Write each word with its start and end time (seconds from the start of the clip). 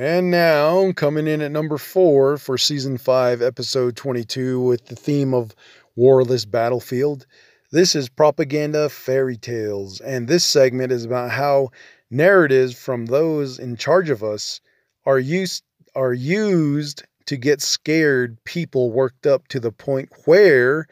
And 0.00 0.30
now, 0.30 0.92
coming 0.92 1.26
in 1.26 1.42
at 1.42 1.52
number 1.52 1.76
four 1.76 2.38
for 2.38 2.56
season 2.56 2.96
five, 2.96 3.42
episode 3.42 3.96
22, 3.96 4.58
with 4.58 4.86
the 4.86 4.96
theme 4.96 5.34
of 5.34 5.54
Warless 5.94 6.46
Battlefield. 6.46 7.26
This 7.70 7.94
is 7.94 8.08
Propaganda 8.08 8.88
Fairy 8.88 9.36
Tales, 9.36 10.00
and 10.00 10.26
this 10.26 10.42
segment 10.42 10.90
is 10.90 11.04
about 11.04 11.30
how 11.30 11.68
narratives 12.10 12.74
from 12.74 13.04
those 13.04 13.58
in 13.58 13.76
charge 13.76 14.08
of 14.08 14.24
us 14.24 14.62
are 15.04 15.18
used 15.18 15.64
are 15.94 16.14
used 16.14 17.04
to 17.26 17.36
get 17.36 17.60
scared 17.60 18.42
people 18.44 18.90
worked 18.90 19.26
up 19.26 19.48
to 19.48 19.60
the 19.60 19.70
point 19.70 20.08
where 20.24 20.86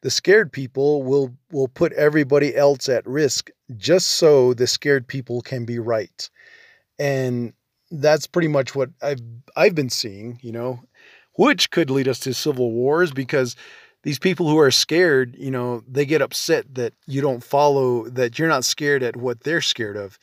the 0.00 0.10
scared 0.10 0.50
people 0.50 1.04
will 1.04 1.32
will 1.52 1.68
put 1.68 1.92
everybody 1.92 2.56
else 2.56 2.88
at 2.88 3.06
risk 3.06 3.48
just 3.76 4.08
so 4.08 4.54
the 4.54 4.66
scared 4.66 5.06
people 5.06 5.40
can 5.40 5.64
be 5.64 5.78
right. 5.78 6.28
And 6.98 7.52
that's 7.90 8.26
pretty 8.26 8.48
much 8.48 8.74
what 8.74 8.90
I've 9.02 9.20
I've 9.56 9.74
been 9.74 9.90
seeing, 9.90 10.38
you 10.42 10.52
know, 10.52 10.80
which 11.34 11.70
could 11.70 11.90
lead 11.90 12.08
us 12.08 12.20
to 12.20 12.34
civil 12.34 12.70
wars 12.72 13.12
because 13.12 13.56
these 14.02 14.18
people 14.18 14.48
who 14.48 14.58
are 14.58 14.70
scared, 14.70 15.36
you 15.38 15.50
know, 15.50 15.82
they 15.86 16.06
get 16.06 16.22
upset 16.22 16.74
that 16.74 16.94
you 17.06 17.20
don't 17.20 17.44
follow 17.44 18.08
that 18.08 18.38
you're 18.38 18.48
not 18.48 18.64
scared 18.64 19.02
at 19.02 19.16
what 19.16 19.42
they're 19.42 19.60
scared 19.60 19.96
of. 19.96 20.18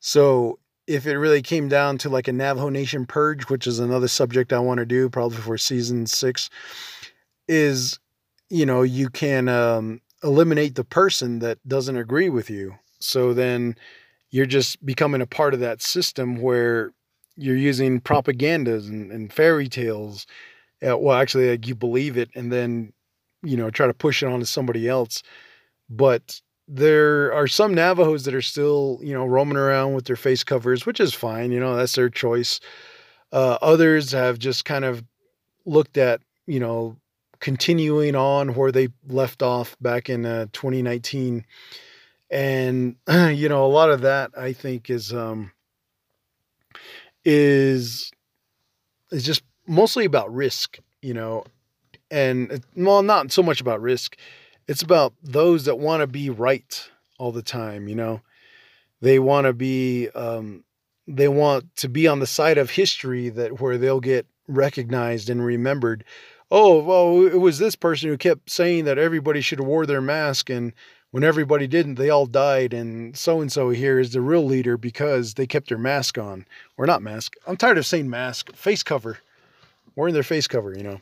So 0.00 0.58
if 0.86 1.06
it 1.06 1.16
really 1.16 1.42
came 1.42 1.68
down 1.68 1.98
to 1.98 2.08
like 2.08 2.26
a 2.26 2.32
Navajo 2.32 2.68
Nation 2.68 3.06
purge, 3.06 3.48
which 3.48 3.66
is 3.66 3.78
another 3.78 4.08
subject 4.08 4.52
I 4.52 4.58
want 4.58 4.78
to 4.78 4.86
do 4.86 5.08
probably 5.08 5.38
for 5.38 5.56
season 5.56 6.06
six, 6.06 6.50
is 7.46 7.98
you 8.50 8.66
know 8.66 8.82
you 8.82 9.08
can 9.08 9.48
um, 9.48 10.00
eliminate 10.24 10.74
the 10.74 10.84
person 10.84 11.38
that 11.40 11.58
doesn't 11.66 11.96
agree 11.96 12.28
with 12.28 12.50
you. 12.50 12.74
So 12.98 13.34
then 13.34 13.76
you're 14.30 14.46
just 14.46 14.84
becoming 14.84 15.20
a 15.20 15.26
part 15.26 15.54
of 15.54 15.60
that 15.60 15.82
system 15.82 16.40
where 16.40 16.92
you're 17.42 17.56
using 17.56 18.00
propagandas 18.00 18.88
and, 18.88 19.10
and 19.12 19.32
fairy 19.32 19.68
tales. 19.68 20.26
Uh, 20.86 20.96
well, 20.96 21.16
actually, 21.16 21.50
like 21.50 21.66
you 21.66 21.74
believe 21.74 22.16
it, 22.16 22.30
and 22.34 22.52
then 22.52 22.92
you 23.42 23.56
know 23.56 23.70
try 23.70 23.86
to 23.86 23.94
push 23.94 24.22
it 24.22 24.26
onto 24.26 24.46
somebody 24.46 24.88
else. 24.88 25.22
But 25.90 26.40
there 26.68 27.32
are 27.34 27.46
some 27.46 27.74
Navajos 27.74 28.24
that 28.24 28.34
are 28.34 28.42
still 28.42 28.98
you 29.02 29.12
know 29.12 29.26
roaming 29.26 29.56
around 29.56 29.94
with 29.94 30.06
their 30.06 30.16
face 30.16 30.44
covers, 30.44 30.86
which 30.86 31.00
is 31.00 31.14
fine. 31.14 31.52
You 31.52 31.60
know 31.60 31.76
that's 31.76 31.94
their 31.94 32.10
choice. 32.10 32.60
Uh, 33.32 33.58
others 33.62 34.12
have 34.12 34.38
just 34.38 34.64
kind 34.64 34.84
of 34.84 35.04
looked 35.64 35.96
at 35.96 36.20
you 36.46 36.60
know 36.60 36.96
continuing 37.40 38.14
on 38.14 38.54
where 38.54 38.70
they 38.70 38.88
left 39.08 39.42
off 39.42 39.76
back 39.80 40.08
in 40.08 40.24
uh, 40.24 40.46
2019 40.52 41.44
and 42.30 42.96
you 43.10 43.48
know 43.48 43.66
a 43.66 43.68
lot 43.68 43.90
of 43.90 44.02
that 44.02 44.30
i 44.38 44.52
think 44.52 44.88
is 44.88 45.12
um 45.12 45.50
is 47.24 48.10
is 49.10 49.24
just 49.24 49.42
mostly 49.66 50.04
about 50.04 50.32
risk, 50.32 50.78
you 51.00 51.14
know, 51.14 51.44
and 52.10 52.64
well, 52.76 53.02
not 53.02 53.32
so 53.32 53.42
much 53.42 53.60
about 53.60 53.80
risk. 53.80 54.16
It's 54.68 54.82
about 54.82 55.12
those 55.22 55.64
that 55.64 55.78
want 55.78 56.02
to 56.02 56.06
be 56.06 56.30
right 56.30 56.90
all 57.18 57.32
the 57.32 57.42
time, 57.42 57.88
you 57.88 57.94
know. 57.94 58.20
They 59.00 59.18
want 59.18 59.46
to 59.46 59.52
be 59.52 60.08
um, 60.10 60.64
they 61.06 61.28
want 61.28 61.74
to 61.76 61.88
be 61.88 62.06
on 62.06 62.20
the 62.20 62.26
side 62.26 62.58
of 62.58 62.70
history 62.70 63.28
that 63.30 63.60
where 63.60 63.78
they'll 63.78 64.00
get 64.00 64.26
recognized 64.46 65.28
and 65.28 65.44
remembered. 65.44 66.04
Oh, 66.50 66.82
well, 66.82 67.26
it 67.26 67.40
was 67.40 67.58
this 67.58 67.74
person 67.74 68.10
who 68.10 68.18
kept 68.18 68.50
saying 68.50 68.84
that 68.84 68.98
everybody 68.98 69.40
should 69.40 69.60
wear 69.60 69.86
their 69.86 70.02
mask 70.02 70.50
and 70.50 70.72
when 71.12 71.24
everybody 71.24 71.66
didn't, 71.66 71.96
they 71.96 72.10
all 72.10 72.26
died, 72.26 72.72
and 72.72 73.16
so 73.16 73.40
and 73.40 73.52
so 73.52 73.68
here 73.68 74.00
is 74.00 74.12
the 74.12 74.20
real 74.22 74.44
leader 74.44 74.76
because 74.78 75.34
they 75.34 75.46
kept 75.46 75.68
their 75.68 75.78
mask 75.78 76.18
on. 76.18 76.46
Or 76.76 76.86
not 76.86 77.02
mask. 77.02 77.34
I'm 77.46 77.56
tired 77.56 77.78
of 77.78 77.86
saying 77.86 78.10
mask, 78.10 78.52
face 78.56 78.82
cover. 78.82 79.18
Wearing 79.94 80.14
their 80.14 80.22
face 80.22 80.48
cover, 80.48 80.74
you 80.74 80.82
know. 80.82 81.00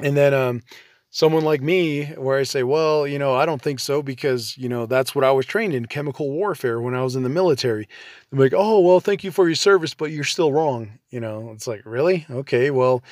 And 0.00 0.16
then 0.16 0.32
um, 0.32 0.62
someone 1.10 1.44
like 1.44 1.60
me, 1.60 2.04
where 2.16 2.38
I 2.38 2.44
say, 2.44 2.62
well, 2.62 3.08
you 3.08 3.18
know, 3.18 3.34
I 3.34 3.44
don't 3.44 3.60
think 3.60 3.80
so 3.80 4.02
because, 4.02 4.56
you 4.56 4.68
know, 4.68 4.86
that's 4.86 5.16
what 5.16 5.24
I 5.24 5.32
was 5.32 5.46
trained 5.46 5.74
in 5.74 5.86
chemical 5.86 6.30
warfare 6.30 6.80
when 6.80 6.94
I 6.94 7.02
was 7.02 7.16
in 7.16 7.24
the 7.24 7.28
military. 7.28 7.88
I'm 8.30 8.38
like, 8.38 8.54
oh, 8.54 8.78
well, 8.78 9.00
thank 9.00 9.24
you 9.24 9.32
for 9.32 9.48
your 9.48 9.56
service, 9.56 9.94
but 9.94 10.12
you're 10.12 10.22
still 10.22 10.52
wrong. 10.52 11.00
You 11.10 11.18
know, 11.18 11.50
it's 11.52 11.66
like, 11.66 11.82
really? 11.84 12.24
Okay, 12.30 12.70
well, 12.70 13.02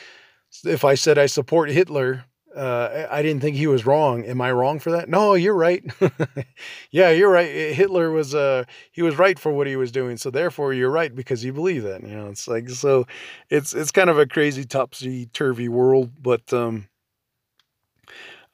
if 0.64 0.84
I 0.84 0.94
said 0.94 1.18
I 1.18 1.26
support 1.26 1.70
Hitler, 1.70 2.26
uh, 2.56 3.08
I 3.10 3.22
didn't 3.22 3.42
think 3.42 3.56
he 3.56 3.66
was 3.66 3.86
wrong. 3.86 4.24
Am 4.24 4.40
I 4.40 4.52
wrong 4.52 4.78
for 4.78 4.90
that? 4.92 5.08
No, 5.08 5.34
you're 5.34 5.54
right. 5.54 5.84
yeah, 6.90 7.10
you're 7.10 7.30
right. 7.30 7.50
Hitler 7.74 8.10
was 8.10 8.34
uh 8.34 8.64
he 8.92 9.02
was 9.02 9.18
right 9.18 9.38
for 9.38 9.52
what 9.52 9.66
he 9.66 9.76
was 9.76 9.90
doing. 9.90 10.16
So 10.16 10.30
therefore 10.30 10.72
you're 10.72 10.90
right 10.90 11.14
because 11.14 11.44
you 11.44 11.52
believe 11.52 11.82
that. 11.82 12.02
You 12.02 12.14
know, 12.14 12.28
it's 12.28 12.46
like 12.46 12.70
so 12.70 13.06
it's 13.50 13.74
it's 13.74 13.90
kind 13.90 14.10
of 14.10 14.18
a 14.18 14.26
crazy 14.26 14.64
topsy 14.64 15.26
turvy 15.26 15.68
world, 15.68 16.12
but 16.20 16.52
um 16.52 16.88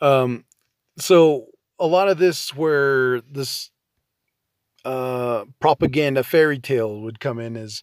um 0.00 0.44
so 0.99 1.47
a 1.78 1.87
lot 1.87 2.09
of 2.09 2.19
this 2.19 2.55
where 2.55 3.21
this 3.22 3.71
uh 4.84 5.44
propaganda 5.60 6.22
fairy 6.22 6.59
tale 6.59 7.00
would 7.00 7.21
come 7.21 7.39
in 7.39 7.55
is 7.55 7.83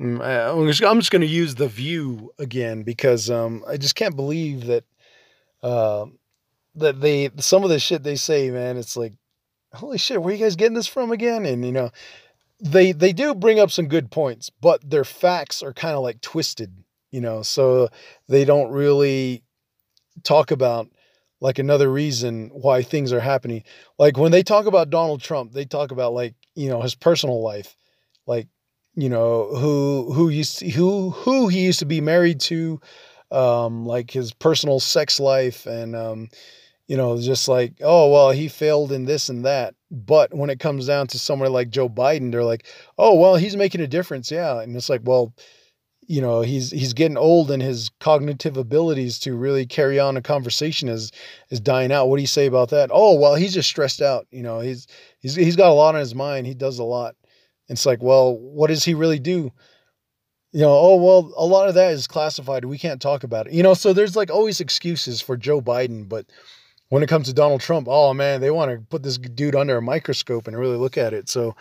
mm, 0.00 0.20
I'm 0.22 0.66
just, 0.68 0.84
I'm 0.84 1.00
just 1.00 1.10
going 1.10 1.22
to 1.22 1.26
use 1.26 1.56
the 1.56 1.68
view 1.68 2.30
again 2.38 2.82
because 2.84 3.28
um, 3.30 3.64
I 3.66 3.76
just 3.76 3.96
can't 3.96 4.14
believe 4.14 4.66
that 4.66 4.84
uh, 5.62 6.06
that 6.74 7.00
they 7.00 7.30
some 7.38 7.64
of 7.64 7.70
the 7.70 7.78
shit 7.78 8.02
they 8.02 8.16
say, 8.16 8.50
man, 8.50 8.76
it's 8.76 8.96
like, 8.96 9.14
holy 9.72 9.98
shit, 9.98 10.20
where 10.20 10.32
are 10.32 10.36
you 10.36 10.44
guys 10.44 10.56
getting 10.56 10.74
this 10.74 10.86
from 10.86 11.10
again? 11.12 11.44
And 11.44 11.64
you 11.64 11.72
know, 11.72 11.90
they 12.60 12.92
they 12.92 13.12
do 13.12 13.34
bring 13.34 13.58
up 13.58 13.70
some 13.70 13.88
good 13.88 14.10
points, 14.10 14.50
but 14.50 14.88
their 14.88 15.04
facts 15.04 15.62
are 15.62 15.72
kind 15.72 15.94
of 15.94 16.02
like 16.02 16.20
twisted, 16.20 16.72
you 17.10 17.20
know, 17.20 17.42
so 17.42 17.88
they 18.28 18.44
don't 18.44 18.72
really 18.72 19.42
talk 20.22 20.50
about 20.50 20.88
like 21.40 21.58
another 21.58 21.90
reason 21.90 22.50
why 22.52 22.82
things 22.82 23.12
are 23.12 23.20
happening. 23.20 23.62
Like 23.98 24.16
when 24.16 24.32
they 24.32 24.42
talk 24.42 24.66
about 24.66 24.90
Donald 24.90 25.20
Trump, 25.20 25.52
they 25.52 25.64
talk 25.64 25.90
about 25.90 26.14
like, 26.14 26.34
you 26.54 26.68
know, 26.68 26.80
his 26.80 26.94
personal 26.94 27.42
life. 27.42 27.76
Like, 28.26 28.48
you 28.94 29.08
know, 29.08 29.54
who 29.54 30.12
who 30.12 30.30
used 30.30 30.58
to, 30.60 30.70
who 30.70 31.10
who 31.10 31.48
he 31.48 31.60
used 31.60 31.80
to 31.80 31.84
be 31.84 32.00
married 32.00 32.40
to, 32.42 32.80
um, 33.30 33.86
like 33.86 34.10
his 34.10 34.32
personal 34.32 34.80
sex 34.80 35.18
life 35.20 35.66
and, 35.66 35.94
um, 35.96 36.28
you 36.86 36.96
know, 36.96 37.20
just 37.20 37.48
like, 37.48 37.74
oh, 37.82 38.12
well, 38.12 38.30
he 38.30 38.48
failed 38.48 38.92
in 38.92 39.04
this 39.04 39.28
and 39.28 39.44
that. 39.44 39.74
But 39.90 40.32
when 40.32 40.50
it 40.50 40.60
comes 40.60 40.86
down 40.86 41.08
to 41.08 41.18
somebody 41.18 41.50
like 41.50 41.70
Joe 41.70 41.88
Biden, 41.88 42.30
they're 42.30 42.44
like, 42.44 42.66
oh, 42.98 43.18
well, 43.18 43.36
he's 43.36 43.56
making 43.56 43.80
a 43.80 43.86
difference. 43.88 44.30
Yeah. 44.30 44.60
And 44.60 44.76
it's 44.76 44.88
like, 44.88 45.02
well, 45.04 45.34
you 46.08 46.20
know, 46.20 46.40
he's 46.40 46.70
he's 46.70 46.92
getting 46.92 47.16
old 47.16 47.50
and 47.50 47.62
his 47.62 47.90
cognitive 48.00 48.56
abilities 48.56 49.18
to 49.20 49.34
really 49.34 49.66
carry 49.66 49.98
on 49.98 50.16
a 50.16 50.22
conversation 50.22 50.88
is 50.88 51.10
is 51.50 51.60
dying 51.60 51.90
out. 51.90 52.08
What 52.08 52.16
do 52.16 52.22
you 52.22 52.28
say 52.28 52.46
about 52.46 52.70
that? 52.70 52.90
Oh, 52.92 53.18
well, 53.18 53.34
he's 53.34 53.54
just 53.54 53.68
stressed 53.68 54.00
out. 54.00 54.26
You 54.30 54.42
know, 54.42 54.60
he's 54.60 54.86
he's 55.18 55.34
he's 55.34 55.56
got 55.56 55.70
a 55.70 55.74
lot 55.74 55.94
on 55.94 56.00
his 56.00 56.14
mind. 56.14 56.46
He 56.46 56.54
does 56.54 56.78
a 56.78 56.84
lot. 56.84 57.16
It's 57.68 57.86
like, 57.86 58.02
well, 58.02 58.36
what 58.38 58.68
does 58.68 58.84
he 58.84 58.94
really 58.94 59.18
do? 59.18 59.50
You 60.52 60.60
know, 60.60 60.72
oh, 60.72 60.96
well, 60.96 61.32
a 61.36 61.44
lot 61.44 61.68
of 61.68 61.74
that 61.74 61.92
is 61.92 62.06
classified. 62.06 62.64
We 62.64 62.78
can't 62.78 63.00
talk 63.00 63.24
about 63.24 63.46
it. 63.46 63.52
You 63.52 63.62
know, 63.62 63.74
so 63.74 63.92
there's 63.92 64.16
like 64.16 64.30
always 64.30 64.60
excuses 64.60 65.20
for 65.20 65.36
Joe 65.36 65.60
Biden. 65.60 66.08
But 66.08 66.26
when 66.88 67.02
it 67.02 67.08
comes 67.08 67.26
to 67.26 67.34
Donald 67.34 67.60
Trump, 67.60 67.88
oh 67.90 68.14
man, 68.14 68.40
they 68.40 68.50
want 68.50 68.70
to 68.70 68.78
put 68.78 69.02
this 69.02 69.18
dude 69.18 69.54
under 69.54 69.76
a 69.76 69.82
microscope 69.82 70.46
and 70.46 70.56
really 70.56 70.76
look 70.76 70.96
at 70.96 71.12
it. 71.12 71.28
So, 71.28 71.56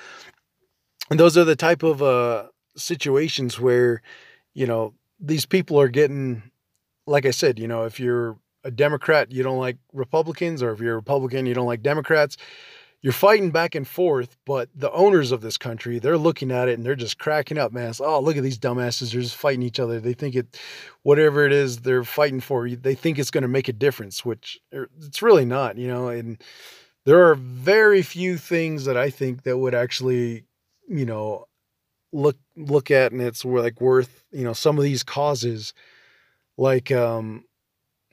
those 1.10 1.38
are 1.38 1.44
the 1.44 1.56
type 1.56 1.84
of 1.84 2.02
uh, 2.02 2.48
situations 2.76 3.60
where, 3.60 4.02
you 4.54 4.66
know, 4.66 4.94
these 5.20 5.46
people 5.46 5.80
are 5.80 5.88
getting, 5.88 6.44
like 7.06 7.26
I 7.26 7.32
said, 7.32 7.60
you 7.60 7.68
know, 7.68 7.84
if 7.84 8.00
you're 8.00 8.38
a 8.64 8.72
Democrat, 8.72 9.32
you 9.32 9.44
don't 9.44 9.60
like 9.60 9.78
Republicans, 9.94 10.64
or 10.64 10.72
if 10.72 10.80
you're 10.80 10.94
a 10.94 10.98
Republican, 10.98 11.46
you 11.46 11.54
don't 11.54 11.68
like 11.68 11.84
Democrats 11.84 12.38
you're 13.06 13.14
fighting 13.14 13.52
back 13.52 13.76
and 13.76 13.88
forth, 13.88 14.36
but 14.48 14.68
the 14.74 14.92
owners 14.92 15.32
of 15.32 15.42
this 15.42 15.60
country, 15.60 16.00
they're 16.00 16.18
looking 16.18 16.52
at 16.52 16.68
it 16.68 16.74
and 16.74 16.84
they're 16.84 16.96
just 16.96 17.20
cracking 17.20 17.60
up, 17.60 17.72
man. 17.72 17.92
It's, 17.92 18.02
oh, 18.02 18.20
look 18.20 18.36
at 18.36 18.42
these 18.42 18.58
dumbasses. 18.58 19.12
They're 19.12 19.22
just 19.22 19.36
fighting 19.36 19.62
each 19.62 19.80
other. 19.80 20.00
They 20.00 20.14
think 20.14 20.34
it, 20.34 20.60
whatever 21.04 21.46
it 21.46 21.54
is 21.54 21.82
they're 21.82 22.04
fighting 22.04 22.40
for, 22.40 22.68
they 22.68 22.96
think 22.96 23.20
it's 23.20 23.30
going 23.30 23.44
to 23.44 23.48
make 23.48 23.68
a 23.68 23.74
difference, 23.74 24.26
which 24.26 24.60
er, 24.74 24.90
it's 25.04 25.22
really 25.22 25.46
not, 25.46 25.78
you 25.78 25.88
know. 25.88 26.08
And 26.08 26.42
there 27.06 27.30
are 27.30 27.36
very 27.36 28.02
few 28.02 28.38
things 28.38 28.86
that 28.86 28.98
I 28.98 29.12
think 29.12 29.44
that 29.44 29.60
would 29.60 29.76
actually, 29.76 30.46
you 30.88 31.06
know, 31.06 31.46
look 32.12 32.38
look 32.56 32.90
at 32.90 33.12
and 33.12 33.22
it's 33.22 33.46
like 33.46 33.80
worth, 33.80 34.24
you 34.32 34.44
know, 34.44 34.54
some 34.54 34.80
of 34.80 34.84
these 34.84 35.04
causes, 35.04 35.76
like 36.58 36.92
um, 36.92 37.46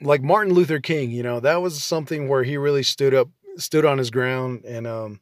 like 0.03 0.21
Martin 0.21 0.53
Luther 0.53 0.81
King. 0.81 1.13
You 1.13 1.23
know, 1.23 1.41
that 1.41 1.63
was 1.63 1.83
something 1.83 2.29
where 2.29 2.43
he 2.43 2.59
really 2.59 2.83
stood 2.83 3.15
up 3.15 3.31
stood 3.57 3.85
on 3.85 3.99
his 3.99 4.11
ground 4.11 4.65
and 4.65 4.87
um, 4.87 5.21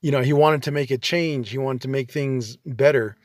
you 0.00 0.10
know 0.10 0.22
he 0.22 0.32
wanted 0.32 0.62
to 0.64 0.70
make 0.70 0.90
a 0.90 0.98
change. 0.98 1.50
He 1.50 1.58
wanted 1.58 1.82
to 1.82 1.88
make 1.88 2.10
things 2.10 2.56
better. 2.66 3.16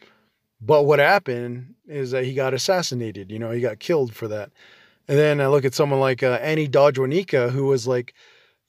But 0.59 0.83
what 0.83 0.99
happened 0.99 1.75
is 1.87 2.11
that 2.11 2.25
he 2.25 2.33
got 2.33 2.53
assassinated 2.53 3.31
you 3.31 3.39
know 3.39 3.51
he 3.51 3.61
got 3.61 3.79
killed 3.79 4.13
for 4.13 4.27
that. 4.27 4.51
And 5.09 5.17
then 5.17 5.39
i 5.39 5.47
look 5.47 5.63
at 5.63 5.73
someone 5.73 6.01
like 6.01 6.21
uh, 6.21 6.39
annie 6.41 6.67
dodge-Wauneka, 6.67 7.51
who 7.51 7.65
was 7.65 7.87
like 7.87 8.13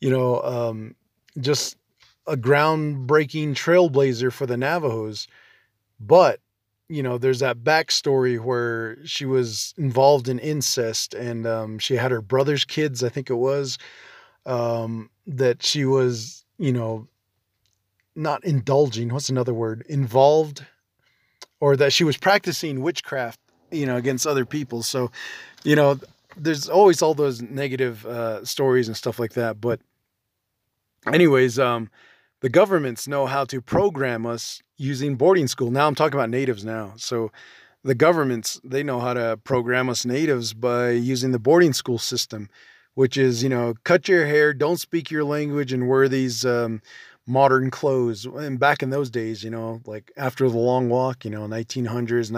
you 0.00 0.10
know 0.10 0.42
um, 0.42 0.94
just 1.40 1.76
a 2.26 2.36
groundbreaking 2.36 3.54
trailblazer 3.54 4.32
for 4.32 4.46
the 4.46 4.56
navajos. 4.56 5.26
But 5.98 6.40
you 6.88 7.02
know, 7.02 7.18
there's 7.18 7.40
that 7.40 7.58
backstory 7.58 8.40
where 8.40 8.96
she 9.04 9.26
was 9.26 9.74
involved 9.76 10.28
in 10.28 10.38
incest 10.38 11.14
and 11.14 11.46
um, 11.46 11.78
she 11.78 11.96
had 11.96 12.10
her 12.10 12.22
brother's 12.22 12.64
kids, 12.64 13.04
I 13.04 13.10
think 13.10 13.28
it 13.28 13.34
was, 13.34 13.78
um, 14.46 15.10
that 15.28 15.62
she 15.62 15.84
was, 15.84 16.44
you 16.58 16.72
know, 16.72 17.06
not 18.16 18.42
indulging, 18.44 19.10
what's 19.10 19.28
another 19.28 19.54
word? 19.54 19.84
Involved, 19.88 20.64
or 21.60 21.76
that 21.76 21.92
she 21.92 22.02
was 22.02 22.16
practicing 22.16 22.82
witchcraft, 22.82 23.38
you 23.70 23.86
know, 23.86 23.96
against 23.96 24.26
other 24.26 24.44
people. 24.44 24.82
So, 24.82 25.10
you 25.62 25.76
know, 25.76 26.00
there's 26.36 26.68
always 26.68 27.02
all 27.02 27.14
those 27.14 27.42
negative 27.42 28.04
uh, 28.06 28.44
stories 28.44 28.88
and 28.88 28.96
stuff 28.96 29.18
like 29.18 29.34
that. 29.34 29.60
But, 29.60 29.80
anyways, 31.12 31.58
um, 31.58 31.90
the 32.40 32.48
governments 32.48 33.06
know 33.06 33.26
how 33.26 33.44
to 33.44 33.60
program 33.60 34.26
us 34.26 34.62
using 34.76 35.16
boarding 35.16 35.46
school. 35.46 35.70
Now 35.70 35.86
I'm 35.86 35.94
talking 35.94 36.18
about 36.18 36.30
natives 36.30 36.64
now. 36.64 36.94
So 36.96 37.30
the 37.84 37.94
governments, 37.94 38.60
they 38.64 38.82
know 38.82 39.00
how 39.00 39.14
to 39.14 39.38
program 39.44 39.88
us 39.88 40.04
natives 40.04 40.54
by 40.54 40.90
using 40.90 41.32
the 41.32 41.38
boarding 41.38 41.72
school 41.72 41.98
system, 41.98 42.48
which 42.98 43.16
is, 43.16 43.44
you 43.44 43.48
know, 43.48 43.74
cut 43.84 44.08
your 44.08 44.26
hair, 44.26 44.52
don't 44.52 44.78
speak 44.78 45.08
your 45.08 45.22
language, 45.22 45.72
and 45.72 45.88
wear 45.88 46.08
these 46.08 46.44
um, 46.44 46.82
modern 47.28 47.70
clothes. 47.70 48.26
And 48.26 48.58
back 48.58 48.82
in 48.82 48.90
those 48.90 49.08
days, 49.08 49.44
you 49.44 49.50
know, 49.50 49.80
like 49.86 50.10
after 50.16 50.48
the 50.48 50.58
long 50.58 50.88
walk, 50.88 51.24
you 51.24 51.30
know, 51.30 51.46
1900s, 51.46 52.32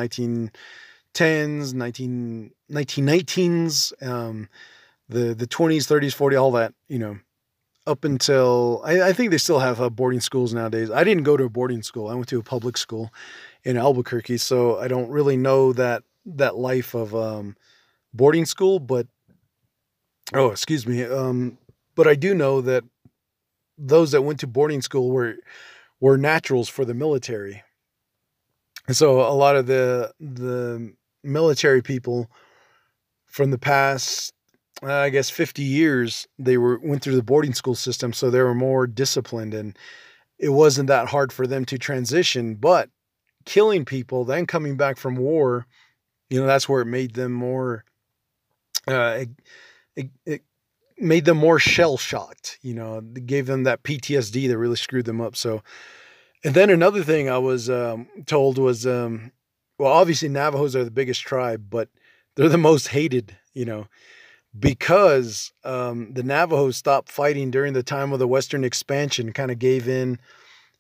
1910s, 1.15 1.73
19, 1.73 2.51
1919s, 2.71 4.07
um, 4.07 4.51
the, 5.09 5.35
the 5.35 5.47
20s, 5.47 5.87
30s, 5.87 6.15
40s, 6.15 6.39
all 6.39 6.53
that, 6.53 6.75
you 6.89 6.99
know, 6.99 7.19
up 7.87 8.05
until 8.05 8.83
I, 8.85 9.01
I 9.01 9.13
think 9.15 9.31
they 9.31 9.39
still 9.39 9.61
have 9.61 9.81
uh, 9.81 9.89
boarding 9.89 10.21
schools 10.21 10.53
nowadays. 10.53 10.91
I 10.91 11.05
didn't 11.05 11.23
go 11.23 11.39
to 11.39 11.45
a 11.45 11.49
boarding 11.49 11.83
school. 11.83 12.09
I 12.09 12.15
went 12.15 12.29
to 12.29 12.39
a 12.39 12.43
public 12.43 12.77
school 12.77 13.15
in 13.65 13.79
Albuquerque, 13.79 14.37
so 14.37 14.79
I 14.79 14.89
don't 14.89 15.09
really 15.09 15.39
know 15.39 15.73
that 15.73 16.03
that 16.27 16.57
life 16.57 16.93
of 16.93 17.15
um, 17.15 17.57
boarding 18.13 18.45
school. 18.45 18.79
But 18.79 19.07
oh, 20.35 20.51
excuse 20.51 20.87
me. 20.87 21.03
Um, 21.05 21.59
but 21.95 22.07
I 22.07 22.15
do 22.15 22.35
know 22.35 22.61
that 22.61 22.85
those 23.77 24.13
that 24.13 24.23
went 24.23 24.41
to 24.41 24.47
boarding 24.47 24.83
school 24.83 25.11
were 25.11 25.37
were 26.01 26.17
naturals 26.17 26.69
for 26.69 26.85
the 26.85 26.95
military. 26.95 27.63
And 28.87 28.97
so 28.97 29.21
a 29.21 29.35
lot 29.35 29.57
of 29.57 29.67
the 29.67 30.13
the 30.19 30.93
military 31.23 31.83
people 31.83 32.31
from 33.27 33.51
the 33.51 33.59
past 33.59 34.33
uh, 34.83 34.93
I 34.93 35.11
guess 35.11 35.29
50 35.29 35.63
years 35.63 36.27
they 36.39 36.57
were 36.57 36.79
went 36.79 37.03
through 37.03 37.17
the 37.17 37.23
boarding 37.23 37.55
school 37.55 37.75
system 37.75 38.13
so 38.13 38.31
they 38.31 38.41
were 38.41 38.55
more 38.55 38.87
disciplined 38.87 39.53
and 39.53 39.79
it 40.39 40.49
wasn't 40.49 40.89
that 40.89 41.09
hard 41.09 41.33
for 41.33 41.47
them 41.47 41.65
to 41.67 41.79
transition 41.79 42.55
but 42.55 42.89
killing 43.45 43.85
people 43.85 44.25
then 44.25 44.47
coming 44.47 44.77
back 44.77 44.97
from 44.97 45.17
war 45.17 45.67
you 46.31 46.41
know 46.41 46.47
that's 46.47 46.69
where 46.69 46.81
it 46.81 46.87
made 46.87 47.15
them 47.15 47.33
more 47.33 47.85
uh, 48.89 49.25
it, 50.01 50.11
it, 50.27 50.43
made 50.99 51.25
them 51.25 51.39
more 51.39 51.59
shell 51.59 51.97
shocked 51.97 52.59
you 52.63 52.75
know 52.75 53.01
gave 53.01 53.47
them 53.47 53.65
that 53.65 53.83
PTSD 53.83 54.49
that 54.49 54.59
really 54.59 54.77
screwed 54.77 55.07
them 55.07 55.21
up 55.21 55.35
so 55.35 55.63
and 56.45 56.55
then 56.55 56.71
another 56.71 57.03
thing 57.03 57.29
I 57.29 57.39
was 57.39 57.71
um, 57.71 58.07
told 58.27 58.59
was 58.59 58.87
um, 58.87 59.33
well 59.79 59.93
obviously 59.93 60.29
Navajos 60.29 60.77
are 60.77 60.85
the 60.85 60.91
biggest 60.91 61.23
tribe 61.23 61.67
but 61.71 61.89
they're 62.37 62.49
the 62.49 62.59
most 62.59 62.89
hated 62.89 63.37
you 63.55 63.65
know 63.65 63.87
because 64.59 65.53
um, 65.65 66.13
the 66.13 66.23
Navajos 66.23 66.77
stopped 66.77 67.11
fighting 67.11 67.51
during 67.51 67.73
the 67.73 67.83
time 67.83 68.13
of 68.13 68.19
the 68.19 68.29
Western 68.29 68.65
expansion, 68.65 69.33
kind 69.33 69.51
of 69.51 69.59
gave 69.59 69.89
in. 69.89 70.19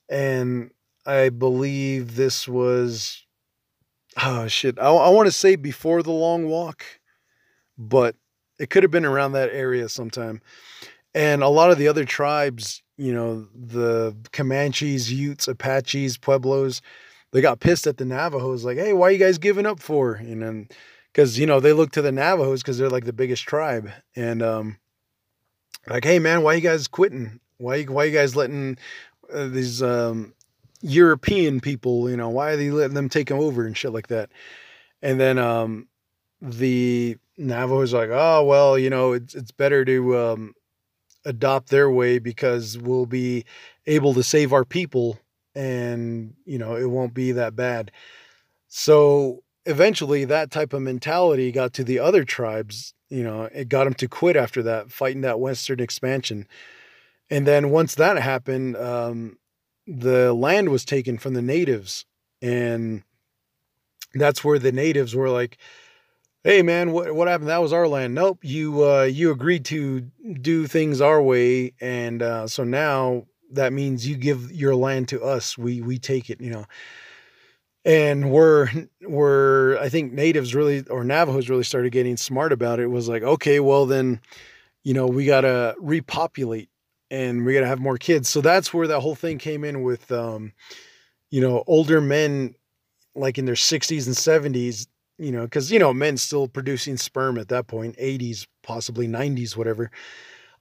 And 0.08 0.72
I 1.06 1.28
believe 1.28 2.16
this 2.16 2.48
was, 2.48 3.24
oh 4.22 4.48
shit, 4.48 4.78
I, 4.78 4.88
I 4.88 5.08
want 5.10 5.26
to 5.26 5.32
say 5.32 5.56
before 5.56 6.02
the 6.02 6.10
long 6.10 6.48
walk, 6.48 6.84
but 7.78 8.16
it 8.60 8.70
could 8.70 8.82
have 8.84 8.92
been 8.92 9.04
around 9.04 9.32
that 9.32 9.50
area 9.52 9.88
sometime. 9.88 10.40
And 11.14 11.42
a 11.42 11.48
lot 11.48 11.72
of 11.72 11.78
the 11.78 11.88
other 11.88 12.04
tribes, 12.04 12.82
you 12.96 13.12
know, 13.12 13.48
the 13.54 14.14
Comanches, 14.32 15.10
Utes, 15.10 15.48
Apaches, 15.48 16.18
Pueblos, 16.18 16.82
they 17.32 17.40
got 17.40 17.60
pissed 17.60 17.86
at 17.86 17.96
the 17.96 18.04
Navajos, 18.04 18.64
like, 18.64 18.76
hey, 18.76 18.92
why 18.92 19.08
are 19.08 19.10
you 19.10 19.18
guys 19.18 19.38
giving 19.38 19.66
up 19.66 19.80
for? 19.80 20.14
And 20.14 20.42
then 20.42 20.68
because 21.12 21.38
you 21.38 21.46
know 21.46 21.60
they 21.60 21.72
look 21.72 21.92
to 21.92 22.02
the 22.02 22.12
Navajos 22.12 22.62
because 22.62 22.78
they're 22.78 22.90
like 22.90 23.04
the 23.04 23.12
biggest 23.12 23.44
tribe, 23.44 23.90
and 24.14 24.42
um, 24.42 24.78
like, 25.88 26.04
hey 26.04 26.18
man, 26.18 26.42
why 26.42 26.54
you 26.54 26.60
guys 26.60 26.86
quitting? 26.88 27.40
Why 27.58 27.82
why 27.84 28.04
you 28.04 28.12
guys 28.12 28.36
letting 28.36 28.78
uh, 29.32 29.48
these 29.48 29.82
um, 29.82 30.34
European 30.82 31.60
people, 31.60 32.08
you 32.08 32.16
know, 32.16 32.28
why 32.28 32.50
are 32.50 32.56
they 32.56 32.70
letting 32.70 32.94
them 32.94 33.08
take 33.08 33.28
them 33.28 33.38
over 33.38 33.66
and 33.66 33.76
shit 33.76 33.92
like 33.92 34.08
that? 34.08 34.30
And 35.02 35.18
then 35.18 35.38
um, 35.38 35.88
the 36.40 37.16
Navajos 37.40 37.92
like, 37.92 38.10
oh 38.12 38.44
well, 38.44 38.78
you 38.78 38.90
know, 38.90 39.12
it's 39.12 39.34
it's 39.34 39.50
better 39.50 39.84
to 39.84 40.18
um, 40.18 40.54
adopt 41.24 41.70
their 41.70 41.90
way 41.90 42.18
because 42.18 42.78
we'll 42.78 43.06
be 43.06 43.44
able 43.86 44.14
to 44.14 44.22
save 44.22 44.52
our 44.52 44.64
people, 44.64 45.18
and 45.54 46.34
you 46.44 46.58
know, 46.58 46.76
it 46.76 46.90
won't 46.90 47.14
be 47.14 47.32
that 47.32 47.56
bad. 47.56 47.90
So 48.68 49.42
eventually 49.66 50.24
that 50.24 50.50
type 50.50 50.72
of 50.72 50.82
mentality 50.82 51.52
got 51.52 51.72
to 51.74 51.84
the 51.84 51.98
other 51.98 52.24
tribes 52.24 52.94
you 53.10 53.22
know 53.22 53.42
it 53.52 53.68
got 53.68 53.84
them 53.84 53.94
to 53.94 54.08
quit 54.08 54.36
after 54.36 54.62
that 54.62 54.90
fighting 54.90 55.20
that 55.20 55.38
western 55.38 55.80
expansion 55.80 56.46
and 57.28 57.46
then 57.46 57.70
once 57.70 57.94
that 57.94 58.16
happened 58.16 58.76
um, 58.76 59.36
the 59.86 60.32
land 60.32 60.70
was 60.70 60.84
taken 60.84 61.18
from 61.18 61.34
the 61.34 61.42
natives 61.42 62.06
and 62.40 63.02
that's 64.14 64.42
where 64.42 64.58
the 64.58 64.72
natives 64.72 65.14
were 65.14 65.28
like 65.28 65.58
hey 66.42 66.62
man 66.62 66.92
what, 66.92 67.14
what 67.14 67.28
happened? 67.28 67.50
That 67.50 67.60
was 67.60 67.72
our 67.72 67.86
land. 67.86 68.14
Nope 68.14 68.38
you 68.42 68.84
uh, 68.88 69.02
you 69.02 69.30
agreed 69.30 69.64
to 69.66 70.00
do 70.40 70.66
things 70.66 71.00
our 71.00 71.22
way 71.22 71.72
and 71.80 72.22
uh, 72.22 72.46
so 72.46 72.64
now 72.64 73.26
that 73.52 73.72
means 73.72 74.06
you 74.06 74.16
give 74.16 74.50
your 74.52 74.74
land 74.74 75.08
to 75.08 75.22
us. 75.22 75.58
We 75.58 75.80
we 75.80 75.98
take 75.98 76.30
it 76.30 76.40
you 76.40 76.50
know. 76.50 76.64
And 77.84 78.30
we're 78.30 78.68
we're 79.02 79.78
I 79.78 79.88
think 79.88 80.12
natives 80.12 80.54
really 80.54 80.86
or 80.88 81.04
Navajos 81.04 81.48
really 81.48 81.64
started 81.64 81.92
getting 81.92 82.16
smart 82.16 82.52
about 82.52 82.80
it. 82.80 82.84
it 82.84 82.90
was 82.90 83.08
like 83.08 83.22
okay 83.22 83.60
well 83.60 83.86
then 83.86 84.20
you 84.82 84.94
know 84.94 85.06
we 85.06 85.26
got 85.26 85.42
to 85.42 85.74
repopulate 85.78 86.70
and 87.10 87.44
we 87.44 87.52
got 87.52 87.60
to 87.60 87.66
have 87.66 87.80
more 87.80 87.98
kids. 87.98 88.28
So 88.28 88.40
that's 88.40 88.72
where 88.72 88.86
that 88.86 89.00
whole 89.00 89.14
thing 89.14 89.38
came 89.38 89.64
in 89.64 89.82
with 89.82 90.10
um 90.10 90.52
you 91.30 91.40
know 91.40 91.64
older 91.66 92.00
men 92.00 92.54
like 93.14 93.38
in 93.38 93.44
their 93.44 93.56
60s 93.56 94.06
and 94.06 94.54
70s 94.54 94.86
you 95.20 95.30
know 95.30 95.44
because 95.44 95.70
you 95.70 95.78
know 95.78 95.92
men 95.92 96.16
still 96.16 96.48
producing 96.48 96.96
sperm 96.96 97.38
at 97.38 97.48
that 97.48 97.66
point 97.66 97.96
80s 97.98 98.46
possibly 98.62 99.06
90s 99.06 99.56
whatever 99.56 99.90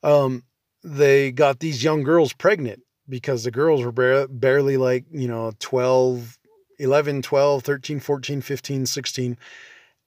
um 0.04 0.44
they 0.84 1.32
got 1.32 1.60
these 1.60 1.84
young 1.84 2.04
girls 2.04 2.34
pregnant 2.34 2.82
because 3.08 3.44
the 3.44 3.52
girls 3.52 3.84
were 3.84 4.28
barely 4.28 4.78
like 4.78 5.06
you 5.12 5.28
know 5.28 5.52
12 5.60 6.40
11, 6.80 7.22
12, 7.22 7.64
13, 7.64 8.00
14, 8.00 8.42
15, 8.42 8.86
16. 8.86 9.38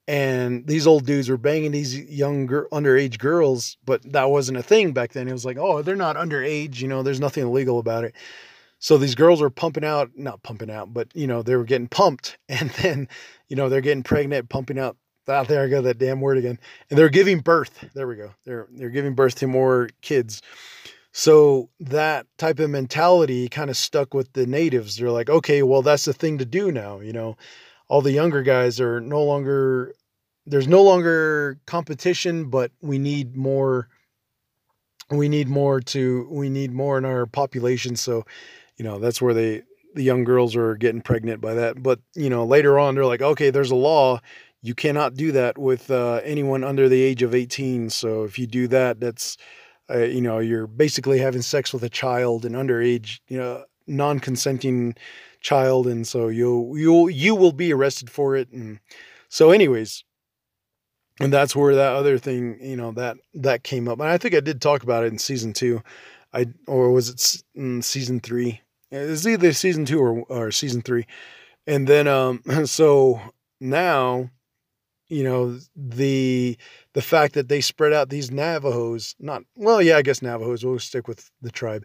And 0.09 0.66
these 0.66 0.87
old 0.87 1.06
dudes 1.06 1.28
were 1.28 1.37
banging 1.37 1.71
these 1.71 1.97
young 1.97 2.49
underage 2.49 3.18
girls, 3.18 3.76
but 3.85 4.02
that 4.12 4.30
wasn't 4.30 4.59
a 4.59 4.62
thing 4.62 4.92
back 4.92 5.12
then. 5.12 5.28
It 5.28 5.32
was 5.32 5.44
like, 5.44 5.59
oh, 5.59 5.82
they're 5.82 5.94
not 5.94 6.16
underage, 6.16 6.80
you 6.80 6.88
know, 6.88 7.02
there's 7.02 7.21
nothing 7.21 7.44
illegal 7.44 7.78
about 7.78 8.04
it. 8.04 8.14
So 8.83 8.99
these 8.99 9.15
girls 9.15 9.41
were 9.41 9.49
pumping 9.49 9.85
out, 9.85 10.11
not 10.17 10.43
pumping 10.43 10.69
out, 10.69 10.93
but 10.93 11.07
you 11.15 11.29
know, 11.29 11.43
they 11.43 11.55
were 11.55 11.65
getting 11.65 11.87
pumped. 11.87 12.37
And 12.49 12.69
then, 12.71 13.09
you 13.49 13.55
know, 13.55 13.69
they're 13.69 13.81
getting 13.81 14.03
pregnant, 14.03 14.49
pumping 14.49 14.79
out. 14.79 14.97
Ah, 15.29 15.45
there 15.45 15.65
I 15.65 15.69
go, 15.69 15.81
that 15.83 15.99
damn 15.99 16.21
word 16.21 16.37
again. 16.37 16.59
And 16.91 16.99
they're 16.99 17.09
giving 17.09 17.39
birth. 17.39 17.89
There 17.95 18.09
we 18.09 18.17
go. 18.17 18.35
They're 18.45 18.67
they're 18.73 18.91
giving 18.91 19.15
birth 19.15 19.37
to 19.37 19.47
more 19.47 19.89
kids. 20.03 20.43
So 21.12 21.71
that 21.79 22.27
type 22.39 22.59
of 22.59 22.71
mentality 22.71 23.49
kind 23.49 23.71
of 23.71 23.77
stuck 23.77 24.15
with 24.15 24.33
the 24.33 24.47
natives. 24.47 24.97
They're 24.97 25.11
like, 25.11 25.31
okay, 25.31 25.62
well, 25.62 25.83
that's 25.83 26.05
the 26.05 26.12
thing 26.12 26.39
to 26.39 26.45
do 26.45 26.73
now. 26.73 26.99
You 26.99 27.12
know, 27.12 27.37
all 27.87 28.03
the 28.03 28.11
younger 28.11 28.43
guys 28.43 28.81
are 28.81 29.01
no 29.01 29.23
longer, 29.23 29.95
there's 30.45 30.67
no 30.67 30.83
longer 30.83 31.61
competition, 31.67 32.51
but 32.51 32.73
we 32.81 32.99
need 32.99 33.37
more, 33.37 33.89
we 35.09 35.29
need 35.29 35.49
more 35.49 35.81
to, 35.81 36.27
we 36.33 36.51
need 36.51 36.73
more 36.73 36.99
in 36.99 37.05
our 37.05 37.27
population. 37.27 37.95
So, 37.95 38.25
you 38.83 38.89
know, 38.89 38.99
that's 38.99 39.23
where 39.23 39.33
they, 39.33 39.62
the 39.95 40.03
young 40.03 40.25
girls 40.25 40.57
are 40.57 40.75
getting 40.75 41.03
pregnant 41.03 41.41
by 41.41 41.55
that. 41.55 41.81
But, 41.81 42.01
you 42.17 42.29
know, 42.29 42.45
later 42.45 42.81
on, 42.81 42.97
they're 42.97 43.07
like, 43.07 43.23
okay, 43.23 43.51
there's 43.51 43.71
a 43.71 43.77
law. 43.77 44.21
You 44.61 44.75
cannot 44.75 45.15
do 45.15 45.31
that 45.31 45.57
with 45.57 45.89
uh, 45.89 46.21
anyone 46.25 46.65
under 46.65 46.89
the 46.89 47.01
age 47.01 47.23
of 47.23 47.33
18. 47.33 47.91
So 47.91 48.25
if 48.25 48.41
you 48.41 48.49
do 48.49 48.67
that, 48.69 48.99
that's, 48.99 49.37
uh, 49.89 49.99
you 49.99 50.21
know, 50.21 50.41
you're 50.41 50.67
basically 50.67 51.21
having 51.21 51.43
sex 51.43 51.73
with 51.73 51.85
a 51.85 51.89
child, 51.89 52.45
an 52.45 52.55
underage, 52.55 53.21
you 53.29 53.39
know, 53.39 53.65
non-consenting 53.87 54.97
child, 55.41 55.87
and 55.87 56.05
so 56.05 56.27
you'll 56.27 56.77
you'll 56.77 57.11
you 57.11 57.37
will 57.37 57.53
be 57.53 57.73
arrested 57.73 58.11
for 58.11 58.35
it. 58.35 58.51
And 58.51 58.81
so, 59.29 59.51
anyways, 59.51 60.03
and 61.21 61.33
that's 61.33 61.55
where 61.55 61.77
that 61.77 61.95
other 61.95 62.19
thing, 62.19 62.59
you 62.61 62.77
know, 62.77 62.91
that 62.93 63.17
that 63.35 63.62
came 63.62 63.89
up. 63.89 64.01
And 64.01 64.09
I 64.09 64.19
think 64.19 64.35
I 64.35 64.41
did 64.41 64.61
talk 64.61 64.83
about 64.83 65.05
it 65.05 65.12
in 65.12 65.19
season 65.19 65.53
two, 65.53 65.83
I 66.33 66.47
or 66.67 66.91
was 66.91 67.09
it 67.09 67.85
season 67.85 68.19
three? 68.19 68.61
It's 68.93 69.27
either 69.27 69.53
season 69.53 69.85
two 69.85 70.01
or 70.01 70.23
or 70.29 70.51
season 70.51 70.83
three. 70.83 71.07
And 71.67 71.87
then 71.87 72.07
um 72.07 72.43
so 72.67 73.21
now 73.61 74.31
you 75.09 75.25
know 75.25 75.59
the 75.75 76.57
the 76.95 77.03
fact 77.03 77.35
that 77.35 77.49
they 77.49 77.61
spread 77.61 77.93
out 77.93 78.09
these 78.09 78.31
Navajos, 78.31 79.15
not 79.19 79.43
well, 79.57 79.83
yeah, 79.83 79.97
I 79.97 80.03
guess 80.03 80.23
Navajos. 80.23 80.65
We'll 80.65 80.79
stick 80.79 81.09
with 81.09 81.31
the 81.41 81.51
tribe. 81.51 81.85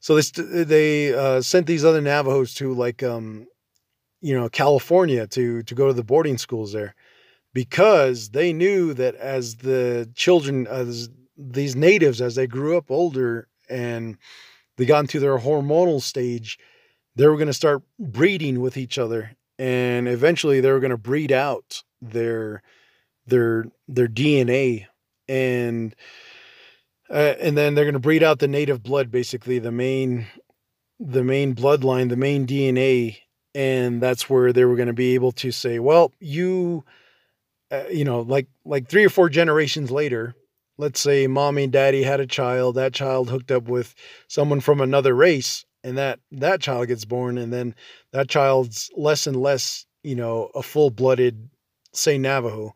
So 0.00 0.20
they 0.20 0.64
they 0.64 1.14
uh, 1.14 1.40
sent 1.42 1.66
these 1.66 1.84
other 1.84 2.00
Navajos 2.00 2.54
to 2.54 2.72
like 2.72 3.02
um, 3.02 3.46
you 4.20 4.34
know 4.34 4.48
California 4.48 5.26
to 5.28 5.62
to 5.62 5.74
go 5.74 5.88
to 5.88 5.92
the 5.92 6.04
boarding 6.04 6.38
schools 6.38 6.72
there 6.72 6.94
because 7.52 8.30
they 8.30 8.52
knew 8.52 8.94
that 8.94 9.14
as 9.16 9.56
the 9.56 10.10
children 10.14 10.66
as 10.66 11.10
these 11.36 11.74
natives 11.74 12.20
as 12.20 12.34
they 12.34 12.46
grew 12.46 12.76
up 12.76 12.90
older 12.90 13.48
and 13.68 14.16
they 14.80 14.86
got 14.86 15.00
into 15.00 15.20
their 15.20 15.36
hormonal 15.36 16.00
stage 16.00 16.58
they 17.14 17.26
were 17.26 17.36
going 17.36 17.46
to 17.46 17.52
start 17.52 17.82
breeding 17.98 18.60
with 18.60 18.78
each 18.78 18.98
other 18.98 19.36
and 19.58 20.08
eventually 20.08 20.60
they 20.60 20.72
were 20.72 20.80
going 20.80 20.90
to 20.90 20.96
breed 20.96 21.30
out 21.30 21.82
their 22.00 22.62
their 23.26 23.66
their 23.86 24.08
DNA 24.08 24.86
and 25.28 25.94
uh, 27.10 27.34
and 27.40 27.58
then 27.58 27.74
they're 27.74 27.84
going 27.84 27.92
to 27.92 28.00
breed 28.00 28.22
out 28.22 28.38
the 28.38 28.48
native 28.48 28.82
blood 28.82 29.10
basically 29.10 29.58
the 29.58 29.70
main 29.70 30.26
the 30.98 31.24
main 31.24 31.54
bloodline 31.54 32.08
the 32.08 32.16
main 32.16 32.46
DNA 32.46 33.18
and 33.54 34.00
that's 34.00 34.30
where 34.30 34.50
they 34.50 34.64
were 34.64 34.76
going 34.76 34.88
to 34.88 34.94
be 34.94 35.14
able 35.14 35.32
to 35.32 35.52
say 35.52 35.78
well 35.78 36.10
you 36.20 36.82
uh, 37.70 37.84
you 37.90 38.06
know 38.06 38.22
like 38.22 38.46
like 38.64 38.88
3 38.88 39.04
or 39.04 39.10
4 39.10 39.28
generations 39.28 39.90
later 39.90 40.34
let's 40.80 40.98
say 40.98 41.26
mommy 41.26 41.64
and 41.64 41.72
daddy 41.72 42.02
had 42.02 42.20
a 42.20 42.26
child 42.26 42.74
that 42.74 42.94
child 42.94 43.28
hooked 43.28 43.50
up 43.50 43.68
with 43.68 43.94
someone 44.28 44.60
from 44.60 44.80
another 44.80 45.14
race 45.14 45.66
and 45.84 45.98
that 45.98 46.18
that 46.32 46.60
child 46.60 46.88
gets 46.88 47.04
born 47.04 47.36
and 47.36 47.52
then 47.52 47.74
that 48.12 48.28
child's 48.28 48.90
less 48.96 49.26
and 49.26 49.36
less 49.36 49.84
you 50.02 50.16
know 50.16 50.50
a 50.54 50.62
full-blooded 50.62 51.50
say 51.92 52.16
navajo. 52.16 52.74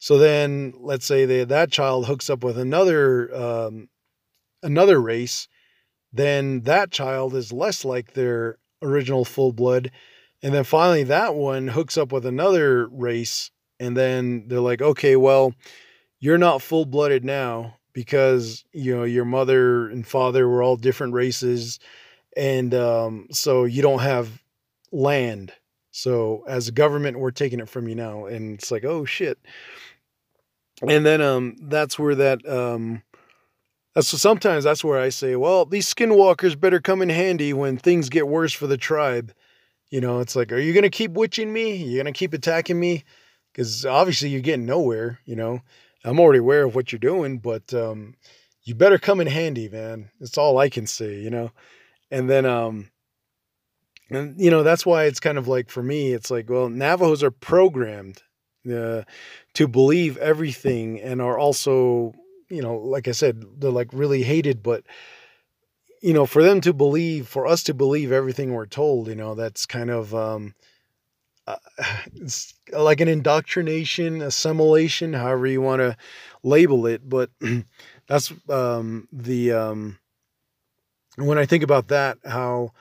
So 0.00 0.18
then 0.18 0.74
let's 0.78 1.06
say 1.06 1.24
they, 1.24 1.44
that 1.44 1.72
child 1.72 2.06
hooks 2.06 2.28
up 2.28 2.44
with 2.44 2.58
another 2.58 3.34
um, 3.34 3.88
another 4.62 5.00
race 5.00 5.48
then 6.12 6.62
that 6.62 6.90
child 6.90 7.34
is 7.34 7.52
less 7.52 7.84
like 7.84 8.12
their 8.12 8.58
original 8.82 9.24
full 9.24 9.52
blood 9.52 9.90
and 10.42 10.54
then 10.54 10.64
finally 10.64 11.04
that 11.04 11.34
one 11.34 11.68
hooks 11.68 11.96
up 11.98 12.12
with 12.12 12.24
another 12.26 12.88
race 12.88 13.50
and 13.80 13.96
then 13.96 14.44
they're 14.48 14.60
like 14.60 14.82
okay 14.82 15.16
well 15.16 15.54
you're 16.20 16.38
not 16.38 16.62
full 16.62 16.84
blooded 16.84 17.24
now 17.24 17.76
because 17.92 18.64
you 18.72 18.94
know 18.94 19.04
your 19.04 19.24
mother 19.24 19.88
and 19.88 20.06
father 20.06 20.48
were 20.48 20.62
all 20.62 20.76
different 20.76 21.14
races 21.14 21.78
and 22.36 22.72
um, 22.74 23.26
so 23.30 23.64
you 23.64 23.82
don't 23.82 24.00
have 24.00 24.42
land. 24.92 25.52
So 25.90 26.44
as 26.46 26.68
a 26.68 26.72
government, 26.72 27.18
we're 27.18 27.32
taking 27.32 27.58
it 27.58 27.68
from 27.68 27.88
you 27.88 27.96
now, 27.96 28.26
and 28.26 28.54
it's 28.54 28.70
like, 28.70 28.84
oh 28.84 29.04
shit. 29.04 29.38
And 30.86 31.04
then 31.04 31.20
um, 31.20 31.56
that's 31.60 31.98
where 31.98 32.14
that 32.14 32.48
um, 32.48 33.02
so 33.96 34.16
sometimes 34.16 34.62
that's 34.62 34.84
where 34.84 35.00
I 35.00 35.08
say, 35.08 35.34
well, 35.34 35.64
these 35.64 35.92
skinwalkers 35.92 36.58
better 36.58 36.80
come 36.80 37.02
in 37.02 37.08
handy 37.08 37.52
when 37.52 37.76
things 37.76 38.08
get 38.08 38.28
worse 38.28 38.52
for 38.52 38.68
the 38.68 38.76
tribe. 38.76 39.32
You 39.90 40.00
know, 40.00 40.20
it's 40.20 40.36
like, 40.36 40.52
are 40.52 40.58
you 40.58 40.72
gonna 40.72 40.90
keep 40.90 41.12
witching 41.12 41.52
me? 41.52 41.74
You're 41.74 42.04
gonna 42.04 42.12
keep 42.12 42.32
attacking 42.32 42.78
me? 42.78 43.04
Because 43.52 43.84
obviously 43.84 44.28
you're 44.28 44.40
getting 44.40 44.66
nowhere. 44.66 45.18
You 45.24 45.34
know, 45.34 45.62
I'm 46.04 46.20
already 46.20 46.38
aware 46.38 46.64
of 46.64 46.74
what 46.74 46.92
you're 46.92 46.98
doing, 46.98 47.38
but 47.38 47.72
um, 47.74 48.14
you 48.62 48.74
better 48.74 48.98
come 48.98 49.20
in 49.20 49.26
handy, 49.26 49.68
man. 49.68 50.10
That's 50.20 50.38
all 50.38 50.58
I 50.58 50.68
can 50.68 50.86
see, 50.86 51.22
You 51.22 51.30
know 51.30 51.50
and 52.10 52.28
then 52.28 52.46
um 52.46 52.90
and 54.10 54.40
you 54.40 54.50
know 54.50 54.62
that's 54.62 54.86
why 54.86 55.04
it's 55.04 55.20
kind 55.20 55.38
of 55.38 55.48
like 55.48 55.70
for 55.70 55.82
me 55.82 56.12
it's 56.12 56.30
like 56.30 56.48
well 56.48 56.68
navajos 56.68 57.22
are 57.22 57.30
programmed 57.30 58.22
uh, 58.72 59.02
to 59.54 59.66
believe 59.68 60.16
everything 60.18 61.00
and 61.00 61.22
are 61.22 61.38
also 61.38 62.12
you 62.50 62.62
know 62.62 62.76
like 62.76 63.08
i 63.08 63.12
said 63.12 63.42
they're 63.58 63.70
like 63.70 63.88
really 63.92 64.22
hated 64.22 64.62
but 64.62 64.84
you 66.02 66.12
know 66.12 66.26
for 66.26 66.42
them 66.42 66.60
to 66.60 66.72
believe 66.72 67.26
for 67.26 67.46
us 67.46 67.62
to 67.62 67.74
believe 67.74 68.12
everything 68.12 68.52
we're 68.52 68.66
told 68.66 69.08
you 69.08 69.14
know 69.14 69.34
that's 69.34 69.66
kind 69.66 69.90
of 69.90 70.14
um 70.14 70.54
uh, 71.48 71.56
it's 72.14 72.54
like 72.72 73.00
an 73.00 73.08
indoctrination 73.08 74.22
assimilation 74.22 75.12
however 75.12 75.46
you 75.46 75.60
want 75.60 75.80
to 75.80 75.96
label 76.42 76.86
it 76.86 77.08
but 77.08 77.30
that's 78.08 78.32
um 78.48 79.08
the 79.12 79.52
um 79.52 79.98
when 81.18 81.38
I 81.38 81.46
think 81.46 81.62
about 81.62 81.88
that, 81.88 82.18
how 82.24 82.72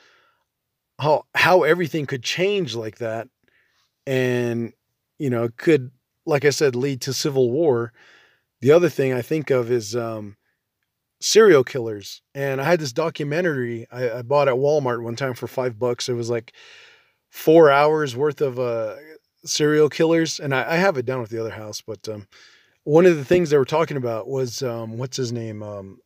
how 1.00 1.26
how 1.36 1.64
everything 1.64 2.06
could 2.06 2.24
change 2.24 2.76
like 2.76 2.98
that, 2.98 3.28
and 4.06 4.74
you 5.18 5.30
know, 5.30 5.50
could 5.58 5.92
like 6.26 6.46
I 6.46 6.52
said, 6.52 6.76
lead 6.76 7.02
to 7.02 7.14
civil 7.14 7.52
war. 7.52 7.94
The 8.62 8.72
other 8.72 8.90
thing 8.90 9.14
I 9.14 9.22
think 9.22 9.50
of 9.50 9.72
is 9.72 9.96
um, 9.96 10.36
serial 11.20 11.64
killers, 11.64 12.22
and 12.36 12.62
I 12.62 12.66
had 12.66 12.80
this 12.80 12.94
documentary 12.94 13.88
I, 13.92 14.20
I, 14.20 14.22
bought 14.24 14.48
at 14.48 14.56
Walmart 14.56 15.04
one 15.04 15.16
time 15.16 15.36
for 15.36 15.48
five 15.48 15.80
bucks. 15.80 16.10
It 16.10 16.14
was 16.14 16.30
like 16.30 16.54
four 17.30 17.72
hours 17.72 18.16
worth 18.16 18.42
of 18.42 18.60
uh, 18.60 18.96
serial 19.46 19.90
killers, 19.90 20.40
and 20.40 20.54
I, 20.54 20.74
I, 20.74 20.76
have 20.76 20.98
it 20.98 21.06
down 21.06 21.22
at 21.22 21.30
the 21.30 21.40
other 21.40 21.52
house. 21.52 21.82
But 21.82 22.08
um, 22.10 22.28
one 22.84 23.06
of 23.06 23.16
the 23.16 23.26
things 23.26 23.50
they 23.50 23.58
were 23.58 23.66
talking 23.66 23.98
about 23.98 24.28
was 24.28 24.62
um, 24.62 24.98
what's 24.98 25.18
his 25.18 25.32
name? 25.32 25.64
Um, 25.64 26.00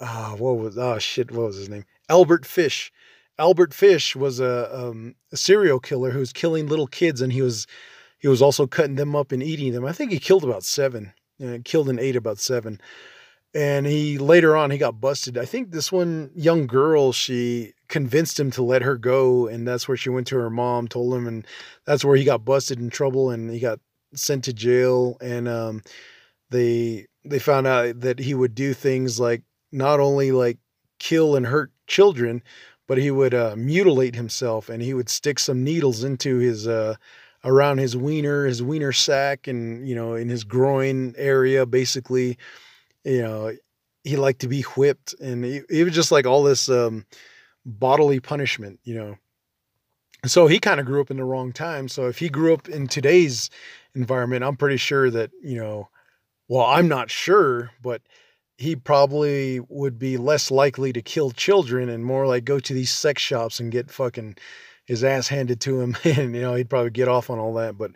oh, 0.00 0.36
what 0.38 0.58
was 0.58 0.78
oh 0.78 0.98
shit, 0.98 1.30
what 1.30 1.46
was 1.46 1.56
his 1.56 1.68
name? 1.68 1.84
Albert 2.08 2.46
Fish. 2.46 2.92
Albert 3.38 3.72
Fish 3.72 4.14
was 4.14 4.40
a, 4.40 4.78
um, 4.78 5.14
a 5.32 5.36
serial 5.36 5.80
killer 5.80 6.10
who 6.10 6.18
was 6.18 6.32
killing 6.32 6.66
little 6.66 6.86
kids, 6.86 7.20
and 7.20 7.32
he 7.32 7.42
was 7.42 7.66
he 8.18 8.28
was 8.28 8.42
also 8.42 8.66
cutting 8.66 8.96
them 8.96 9.16
up 9.16 9.32
and 9.32 9.42
eating 9.42 9.72
them. 9.72 9.84
I 9.84 9.92
think 9.92 10.12
he 10.12 10.18
killed 10.18 10.44
about 10.44 10.62
seven, 10.62 11.12
uh, 11.44 11.58
killed 11.64 11.88
and 11.88 11.98
ate 11.98 12.16
about 12.16 12.38
seven. 12.38 12.80
And 13.54 13.84
he 13.84 14.16
later 14.16 14.56
on 14.56 14.70
he 14.70 14.78
got 14.78 15.00
busted. 15.00 15.36
I 15.36 15.44
think 15.44 15.70
this 15.72 15.90
one 15.90 16.30
young 16.34 16.66
girl 16.66 17.12
she 17.12 17.72
convinced 17.92 18.40
him 18.40 18.50
to 18.52 18.62
let 18.62 18.82
her 18.82 18.96
go, 18.96 19.46
and 19.46 19.68
that's 19.68 19.86
where 19.86 19.98
she 19.98 20.08
went 20.08 20.26
to 20.28 20.38
her 20.38 20.48
mom, 20.48 20.88
told 20.88 21.14
him, 21.14 21.26
and 21.26 21.46
that's 21.84 22.04
where 22.04 22.16
he 22.16 22.24
got 22.24 22.44
busted 22.44 22.80
in 22.80 22.88
trouble, 22.88 23.30
and 23.30 23.50
he 23.50 23.60
got 23.60 23.80
sent 24.14 24.44
to 24.44 24.52
jail. 24.54 25.18
And 25.20 25.46
um, 25.46 25.82
they 26.50 27.06
they 27.24 27.38
found 27.38 27.66
out 27.66 28.00
that 28.00 28.18
he 28.18 28.34
would 28.34 28.54
do 28.54 28.72
things 28.72 29.20
like 29.20 29.42
not 29.70 30.00
only 30.00 30.32
like 30.32 30.58
kill 30.98 31.36
and 31.36 31.46
hurt 31.46 31.70
children, 31.86 32.42
but 32.88 32.96
he 32.96 33.10
would 33.10 33.34
uh, 33.34 33.54
mutilate 33.56 34.14
himself 34.14 34.68
and 34.68 34.82
he 34.82 34.94
would 34.94 35.08
stick 35.08 35.38
some 35.38 35.62
needles 35.62 36.02
into 36.02 36.38
his 36.38 36.66
uh, 36.66 36.96
around 37.44 37.78
his 37.78 37.94
wiener, 37.94 38.46
his 38.46 38.62
wiener 38.62 38.92
sac, 38.92 39.46
and 39.46 39.86
you 39.86 39.94
know 39.94 40.14
in 40.14 40.30
his 40.30 40.44
groin 40.44 41.14
area. 41.18 41.66
Basically, 41.66 42.38
you 43.04 43.20
know 43.20 43.52
he 44.02 44.16
liked 44.16 44.40
to 44.40 44.48
be 44.48 44.62
whipped, 44.62 45.14
and 45.20 45.44
he, 45.44 45.60
he 45.68 45.84
was 45.84 45.94
just 45.94 46.10
like 46.10 46.26
all 46.26 46.42
this 46.42 46.70
um, 46.70 47.04
bodily 47.64 48.20
punishment. 48.20 48.80
You 48.84 48.94
know, 48.94 49.16
so 50.26 50.46
he 50.46 50.58
kind 50.58 50.80
of 50.80 50.86
grew 50.86 51.00
up 51.00 51.10
in 51.10 51.16
the 51.16 51.24
wrong 51.24 51.52
time. 51.52 51.88
So 51.88 52.08
if 52.08 52.18
he 52.18 52.28
grew 52.28 52.54
up 52.54 52.68
in 52.68 52.86
today's 52.86 53.50
environment, 53.94 54.44
I'm 54.44 54.56
pretty 54.56 54.78
sure 54.78 55.10
that 55.10 55.30
you 55.42 55.56
know. 55.56 55.88
Well, 56.48 56.66
I'm 56.66 56.88
not 56.88 57.10
sure, 57.10 57.70
but 57.80 58.02
he 58.58 58.76
probably 58.76 59.60
would 59.68 59.98
be 59.98 60.16
less 60.16 60.50
likely 60.50 60.92
to 60.92 61.02
kill 61.02 61.32
children 61.32 61.88
and 61.88 62.04
more 62.04 62.26
like 62.26 62.44
go 62.44 62.60
to 62.60 62.72
these 62.74 62.90
sex 62.90 63.20
shops 63.20 63.58
and 63.58 63.72
get 63.72 63.90
fucking 63.90 64.36
his 64.84 65.02
ass 65.02 65.28
handed 65.28 65.60
to 65.60 65.80
him 65.80 65.96
and 66.04 66.34
you 66.34 66.40
know 66.40 66.54
he'd 66.54 66.70
probably 66.70 66.90
get 66.90 67.08
off 67.08 67.30
on 67.30 67.38
all 67.38 67.54
that 67.54 67.76
but 67.76 67.90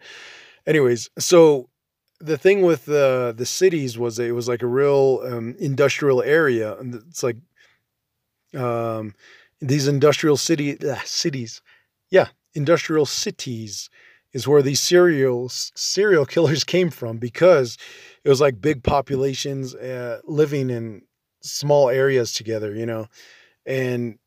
anyways 0.66 1.08
so 1.18 1.68
the 2.20 2.38
thing 2.38 2.62
with 2.62 2.85
the 2.87 3.35
the 3.37 3.46
cities 3.46 3.99
was 3.99 4.18
it 4.18 4.35
was 4.35 4.49
like 4.49 4.62
a 4.62 4.66
real 4.66 5.20
um, 5.25 5.54
industrial 5.58 6.23
area 6.23 6.76
and 6.78 6.94
it's 6.94 7.23
like 7.23 7.37
um, 8.54 9.14
these 9.60 9.88
industrial 9.88 10.36
city 10.36 10.78
uh, 10.86 10.96
cities 11.04 11.62
yeah 12.10 12.28
industrial 12.54 13.06
cities 13.06 13.90
is 14.32 14.46
where 14.46 14.62
these 14.62 14.80
serial 14.80 15.48
serial 15.48 16.26
killers 16.26 16.64
came 16.75 16.90
from 16.90 17.18
because 17.18 17.78
it 18.25 18.28
was 18.28 18.40
like 18.40 18.60
big 18.60 18.82
populations 18.82 19.75
uh, 19.75 20.20
living 20.25 20.68
in 20.68 21.02
small 21.42 21.88
areas 21.88 22.32
together, 22.32 22.75
you 22.75 22.86
know, 22.86 23.06
and 23.64 24.18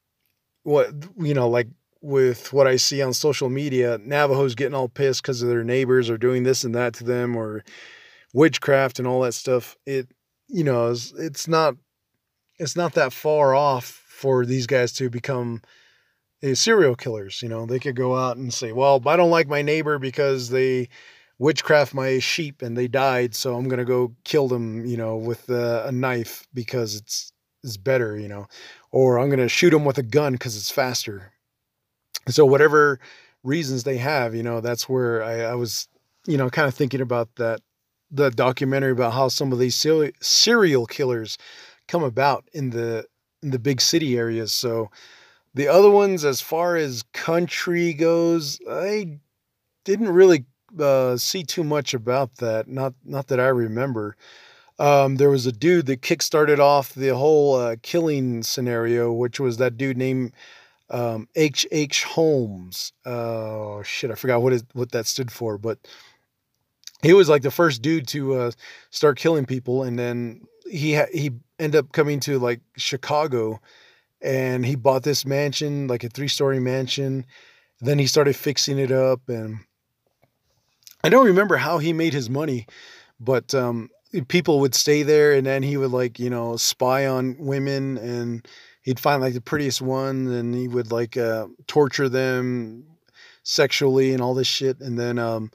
what 0.63 0.91
you 1.17 1.33
know, 1.33 1.49
like 1.49 1.67
with 2.01 2.53
what 2.53 2.65
I 2.65 2.77
see 2.77 3.01
on 3.01 3.13
social 3.13 3.49
media, 3.49 3.99
Navajos 4.03 4.55
getting 4.55 4.73
all 4.73 4.87
pissed 4.87 5.21
because 5.21 5.41
of 5.41 5.49
their 5.49 5.63
neighbors 5.63 6.09
are 6.09 6.17
doing 6.17 6.43
this 6.43 6.63
and 6.63 6.73
that 6.75 6.93
to 6.95 7.03
them, 7.03 7.35
or 7.35 7.63
witchcraft 8.33 8.99
and 8.99 9.07
all 9.07 9.21
that 9.21 9.33
stuff. 9.33 9.75
It 9.85 10.07
you 10.47 10.63
know, 10.63 10.89
it's, 10.89 11.11
it's 11.13 11.47
not 11.47 11.75
it's 12.57 12.75
not 12.75 12.93
that 12.93 13.13
far 13.13 13.53
off 13.53 14.05
for 14.19 14.45
these 14.45 14.67
guys 14.67 14.91
to 14.93 15.09
become 15.09 15.61
eh, 16.43 16.53
serial 16.53 16.95
killers. 16.95 17.41
You 17.41 17.49
know, 17.49 17.65
they 17.65 17.79
could 17.79 17.95
go 17.95 18.15
out 18.15 18.37
and 18.37 18.53
say, 18.53 18.71
"Well, 18.71 19.01
I 19.05 19.15
don't 19.15 19.31
like 19.31 19.47
my 19.47 19.61
neighbor 19.61 19.99
because 19.99 20.49
they." 20.49 20.89
witchcraft 21.41 21.93
my 21.93 22.19
sheep 22.19 22.61
and 22.61 22.77
they 22.77 22.85
died, 22.89 23.33
so 23.33 23.55
I'm 23.55 23.69
gonna 23.69 23.85
go 23.85 24.13
kill 24.25 24.49
them, 24.49 24.85
you 24.85 24.97
know, 24.97 25.15
with 25.15 25.49
a, 25.49 25.85
a 25.87 25.91
knife 25.91 26.45
because 26.53 26.95
it's 26.97 27.31
is 27.63 27.77
better, 27.77 28.17
you 28.17 28.27
know, 28.27 28.47
or 28.91 29.17
I'm 29.19 29.29
gonna 29.29 29.47
shoot 29.47 29.69
them 29.69 29.85
with 29.85 29.97
a 29.97 30.03
gun 30.03 30.33
because 30.33 30.57
it's 30.57 30.69
faster. 30.69 31.31
So 32.27 32.45
whatever 32.45 32.99
reasons 33.43 33.83
they 33.83 33.97
have. 33.97 34.35
You 34.35 34.43
know, 34.43 34.61
that's 34.61 34.87
where 34.89 35.23
I, 35.23 35.41
I 35.41 35.55
was, 35.55 35.87
you 36.25 36.37
know, 36.37 36.49
kind 36.49 36.67
of 36.67 36.73
thinking 36.73 37.01
about 37.01 37.35
that 37.35 37.61
the 38.11 38.31
documentary 38.31 38.91
about 38.91 39.13
how 39.13 39.27
some 39.27 39.51
of 39.51 39.59
these 39.59 39.75
serial 40.19 40.85
killers 40.87 41.37
come 41.87 42.03
about 42.03 42.47
in 42.53 42.71
the 42.71 43.05
the 43.41 43.59
big 43.59 43.81
city 43.81 44.17
areas. 44.17 44.51
So 44.51 44.89
the 45.53 45.67
other 45.67 45.89
ones, 45.89 46.25
as 46.25 46.41
far 46.41 46.75
as 46.75 47.03
country 47.13 47.93
goes, 47.93 48.59
I 48.69 49.19
didn't 49.83 50.09
really 50.09 50.45
uh, 50.79 51.17
see 51.17 51.43
too 51.43 51.63
much 51.63 51.93
about 51.93 52.35
that. 52.37 52.67
Not 52.67 52.93
not 53.03 53.27
that 53.27 53.39
I 53.39 53.47
remember. 53.47 54.15
Um, 54.77 55.17
there 55.17 55.29
was 55.29 55.45
a 55.45 55.51
dude 55.51 55.87
that 55.87 56.01
kickstarted 56.01 56.59
off 56.59 56.93
the 56.93 57.15
whole 57.15 57.55
uh, 57.55 57.75
killing 57.81 58.43
scenario, 58.43 59.11
which 59.11 59.39
was 59.39 59.57
that 59.57 59.75
dude 59.75 59.97
named 59.97 60.31
um, 60.89 61.27
H. 61.35 61.67
H. 61.71 62.03
Holmes. 62.05 62.93
Oh 63.05 63.83
shit, 63.83 64.11
I 64.11 64.15
forgot 64.15 64.41
what 64.41 64.53
is 64.53 64.63
what 64.73 64.91
that 64.91 65.05
stood 65.05 65.31
for, 65.31 65.57
but 65.57 65.79
he 67.01 67.13
was 67.13 67.29
like 67.29 67.41
the 67.41 67.51
first 67.51 67.81
dude 67.81 68.07
to 68.09 68.35
uh, 68.35 68.51
start 68.89 69.17
killing 69.17 69.45
people, 69.45 69.83
and 69.83 69.97
then 69.97 70.47
he 70.69 70.95
ha- 70.95 71.11
he 71.11 71.31
ended 71.59 71.79
up 71.79 71.91
coming 71.91 72.19
to 72.21 72.39
like 72.39 72.61
Chicago, 72.77 73.59
and 74.21 74.65
he 74.65 74.75
bought 74.75 75.03
this 75.03 75.25
mansion, 75.25 75.87
like 75.87 76.03
a 76.03 76.09
three 76.09 76.27
story 76.27 76.59
mansion. 76.59 77.25
Then 77.81 77.99
he 77.99 78.07
started 78.07 78.35
fixing 78.35 78.79
it 78.79 78.91
up, 78.91 79.21
and 79.27 79.59
I 81.03 81.09
don't 81.09 81.25
remember 81.25 81.57
how 81.57 81.77
he 81.77 81.93
made 81.93 82.13
his 82.13 82.29
money, 82.29 82.65
but 83.19 83.53
um, 83.53 83.89
people 84.27 84.59
would 84.59 84.75
stay 84.75 85.03
there, 85.03 85.33
and 85.33 85.45
then 85.45 85.63
he 85.63 85.77
would 85.77 85.91
like 85.91 86.19
you 86.19 86.29
know 86.29 86.57
spy 86.57 87.05
on 87.07 87.35
women, 87.39 87.97
and 87.97 88.47
he'd 88.81 88.99
find 88.99 89.21
like 89.21 89.33
the 89.33 89.41
prettiest 89.41 89.81
one, 89.81 90.27
and 90.27 90.55
he 90.55 90.67
would 90.67 90.91
like 90.91 91.17
uh, 91.17 91.47
torture 91.67 92.09
them 92.09 92.85
sexually 93.43 94.13
and 94.13 94.21
all 94.21 94.33
this 94.33 94.47
shit, 94.47 94.79
and 94.79 94.99
then 94.99 95.19
um, 95.19 95.51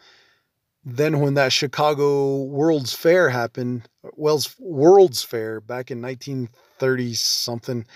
then 0.85 1.21
when 1.21 1.35
that 1.35 1.53
Chicago 1.53 2.43
World's 2.43 2.93
Fair 2.93 3.31
happened, 3.31 3.89
Wells 4.17 4.55
World's 4.59 5.23
Fair 5.23 5.61
back 5.61 5.91
in 5.91 6.01
1930 6.01 7.15
something 7.15 7.87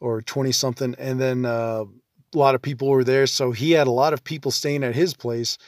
or 0.00 0.22
20 0.22 0.52
something, 0.52 0.94
and 0.98 1.20
then 1.20 1.44
uh, 1.44 1.84
a 2.34 2.38
lot 2.38 2.54
of 2.54 2.62
people 2.62 2.88
were 2.88 3.04
there, 3.04 3.26
so 3.26 3.52
he 3.52 3.72
had 3.72 3.86
a 3.86 3.92
lot 3.92 4.12
of 4.12 4.24
people 4.24 4.50
staying 4.50 4.84
at 4.84 4.94
his 4.94 5.14
place 5.14 5.58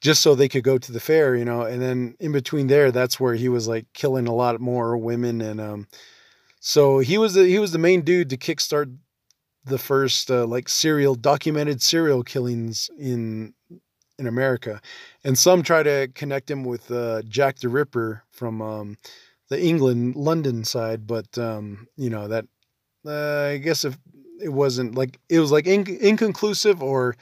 just 0.00 0.22
so 0.22 0.34
they 0.34 0.48
could 0.48 0.64
go 0.64 0.78
to 0.78 0.92
the 0.92 1.00
fair, 1.00 1.36
you 1.36 1.44
know. 1.44 1.62
And 1.62 1.80
then 1.82 2.16
in 2.20 2.32
between 2.32 2.68
there, 2.68 2.90
that's 2.90 3.20
where 3.20 3.34
he 3.34 3.48
was 3.48 3.68
like 3.68 3.86
killing 3.92 4.26
a 4.26 4.34
lot 4.34 4.60
more 4.60 4.96
women, 4.96 5.40
and 5.40 5.60
um, 5.60 5.86
so 6.60 7.00
he 7.00 7.18
was 7.18 7.34
the 7.34 7.46
he 7.46 7.58
was 7.58 7.72
the 7.72 7.78
main 7.78 8.02
dude 8.02 8.30
to 8.30 8.36
kickstart 8.36 8.96
the 9.64 9.78
first 9.78 10.30
uh, 10.30 10.46
like 10.46 10.68
serial 10.68 11.14
documented 11.14 11.82
serial 11.82 12.22
killings 12.22 12.90
in 12.98 13.52
in 14.20 14.26
America. 14.26 14.80
And 15.24 15.36
some 15.36 15.62
try 15.62 15.82
to 15.82 16.08
connect 16.14 16.50
him 16.50 16.64
with 16.64 16.90
uh, 16.90 17.22
Jack 17.22 17.58
the 17.58 17.68
Ripper 17.68 18.22
from 18.30 18.62
um, 18.62 18.96
the 19.48 19.60
England, 19.60 20.14
London 20.14 20.64
side. 20.64 21.06
But, 21.06 21.36
um, 21.38 21.88
you 21.96 22.10
know, 22.10 22.28
that 22.28 22.44
uh, 23.04 23.54
I 23.54 23.56
guess 23.56 23.84
if 23.84 23.98
it 24.40 24.50
wasn't 24.50 24.94
like, 24.94 25.18
it 25.28 25.40
was 25.40 25.50
like 25.50 25.64
inc- 25.64 25.98
inconclusive 25.98 26.82
or 26.82 27.16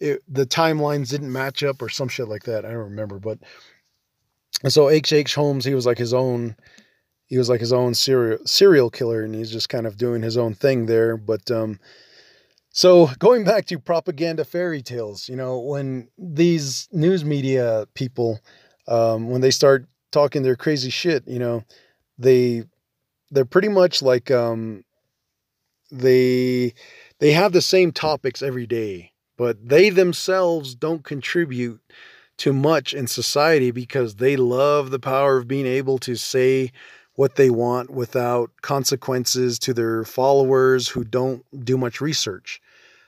it, 0.00 0.22
the 0.28 0.46
timelines 0.46 1.10
didn't 1.10 1.32
match 1.32 1.62
up 1.62 1.80
or 1.80 1.88
some 1.88 2.08
shit 2.08 2.28
like 2.28 2.44
that. 2.44 2.64
I 2.64 2.68
don't 2.68 2.78
remember. 2.78 3.18
But 3.18 3.38
so 4.68 4.88
H.H. 4.90 5.12
H. 5.12 5.34
Holmes, 5.34 5.64
he 5.64 5.74
was 5.74 5.86
like 5.86 5.98
his 5.98 6.12
own. 6.12 6.56
He 7.26 7.38
was 7.38 7.48
like 7.48 7.60
his 7.60 7.72
own 7.72 7.94
serial 7.94 8.38
serial 8.44 8.90
killer, 8.90 9.22
and 9.22 9.34
he's 9.34 9.52
just 9.52 9.68
kind 9.68 9.86
of 9.86 9.96
doing 9.96 10.22
his 10.22 10.36
own 10.36 10.54
thing 10.54 10.86
there. 10.86 11.16
But 11.16 11.50
um, 11.50 11.78
so 12.72 13.10
going 13.18 13.44
back 13.44 13.66
to 13.66 13.78
propaganda 13.78 14.44
fairy 14.44 14.82
tales, 14.82 15.28
you 15.28 15.36
know, 15.36 15.58
when 15.58 16.08
these 16.16 16.88
news 16.92 17.24
media 17.24 17.86
people, 17.94 18.40
um, 18.88 19.30
when 19.30 19.40
they 19.40 19.50
start 19.50 19.86
talking 20.12 20.42
their 20.42 20.56
crazy 20.56 20.90
shit, 20.90 21.26
you 21.26 21.38
know, 21.38 21.64
they 22.18 22.64
they're 23.30 23.44
pretty 23.44 23.68
much 23.68 24.02
like 24.02 24.30
um, 24.30 24.84
they 25.90 26.72
they 27.18 27.32
have 27.32 27.52
the 27.52 27.60
same 27.62 27.92
topics 27.92 28.42
every 28.42 28.66
day, 28.66 29.12
but 29.36 29.56
they 29.68 29.90
themselves 29.90 30.74
don't 30.74 31.04
contribute 31.04 31.80
too 32.36 32.52
much 32.52 32.94
in 32.94 33.06
society 33.06 33.70
because 33.70 34.16
they 34.16 34.36
love 34.36 34.90
the 34.90 34.98
power 34.98 35.36
of 35.36 35.48
being 35.48 35.66
able 35.66 35.98
to 35.98 36.14
say 36.16 36.70
what 37.16 37.36
they 37.36 37.50
want 37.50 37.90
without 37.90 38.50
consequences 38.62 39.58
to 39.58 39.74
their 39.74 40.04
followers 40.04 40.88
who 40.88 41.04
don't 41.04 41.44
do 41.64 41.76
much 41.76 42.00
research. 42.00 42.60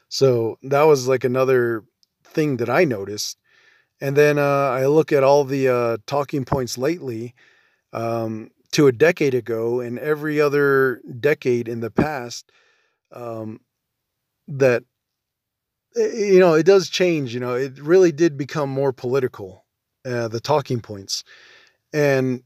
So 0.08 0.58
that 0.62 0.82
was 0.82 1.08
like 1.08 1.24
another 1.24 1.84
thing 2.24 2.58
that 2.58 2.68
I 2.68 2.84
noticed. 2.84 3.38
And 4.00 4.16
then 4.16 4.38
uh, 4.38 4.42
I 4.42 4.86
look 4.86 5.12
at 5.12 5.22
all 5.22 5.44
the 5.44 5.68
uh, 5.68 5.96
talking 6.06 6.44
points 6.44 6.76
lately 6.76 7.34
um, 7.92 8.50
to 8.72 8.86
a 8.88 8.92
decade 8.92 9.34
ago 9.34 9.80
and 9.80 9.98
every 9.98 10.40
other 10.40 11.00
decade 11.20 11.68
in 11.68 11.80
the 11.80 11.90
past 11.90 12.50
um, 13.12 13.60
that, 14.48 14.82
eh, 15.96 16.32
you 16.32 16.40
know, 16.40 16.54
it 16.54 16.66
does 16.66 16.88
change. 16.88 17.32
You 17.32 17.40
know, 17.40 17.54
it 17.54 17.78
really 17.78 18.12
did 18.12 18.36
become 18.36 18.70
more 18.70 18.92
political, 18.92 19.64
uh, 20.04 20.28
the 20.28 20.40
talking 20.40 20.80
points. 20.80 21.22
And, 21.92 22.42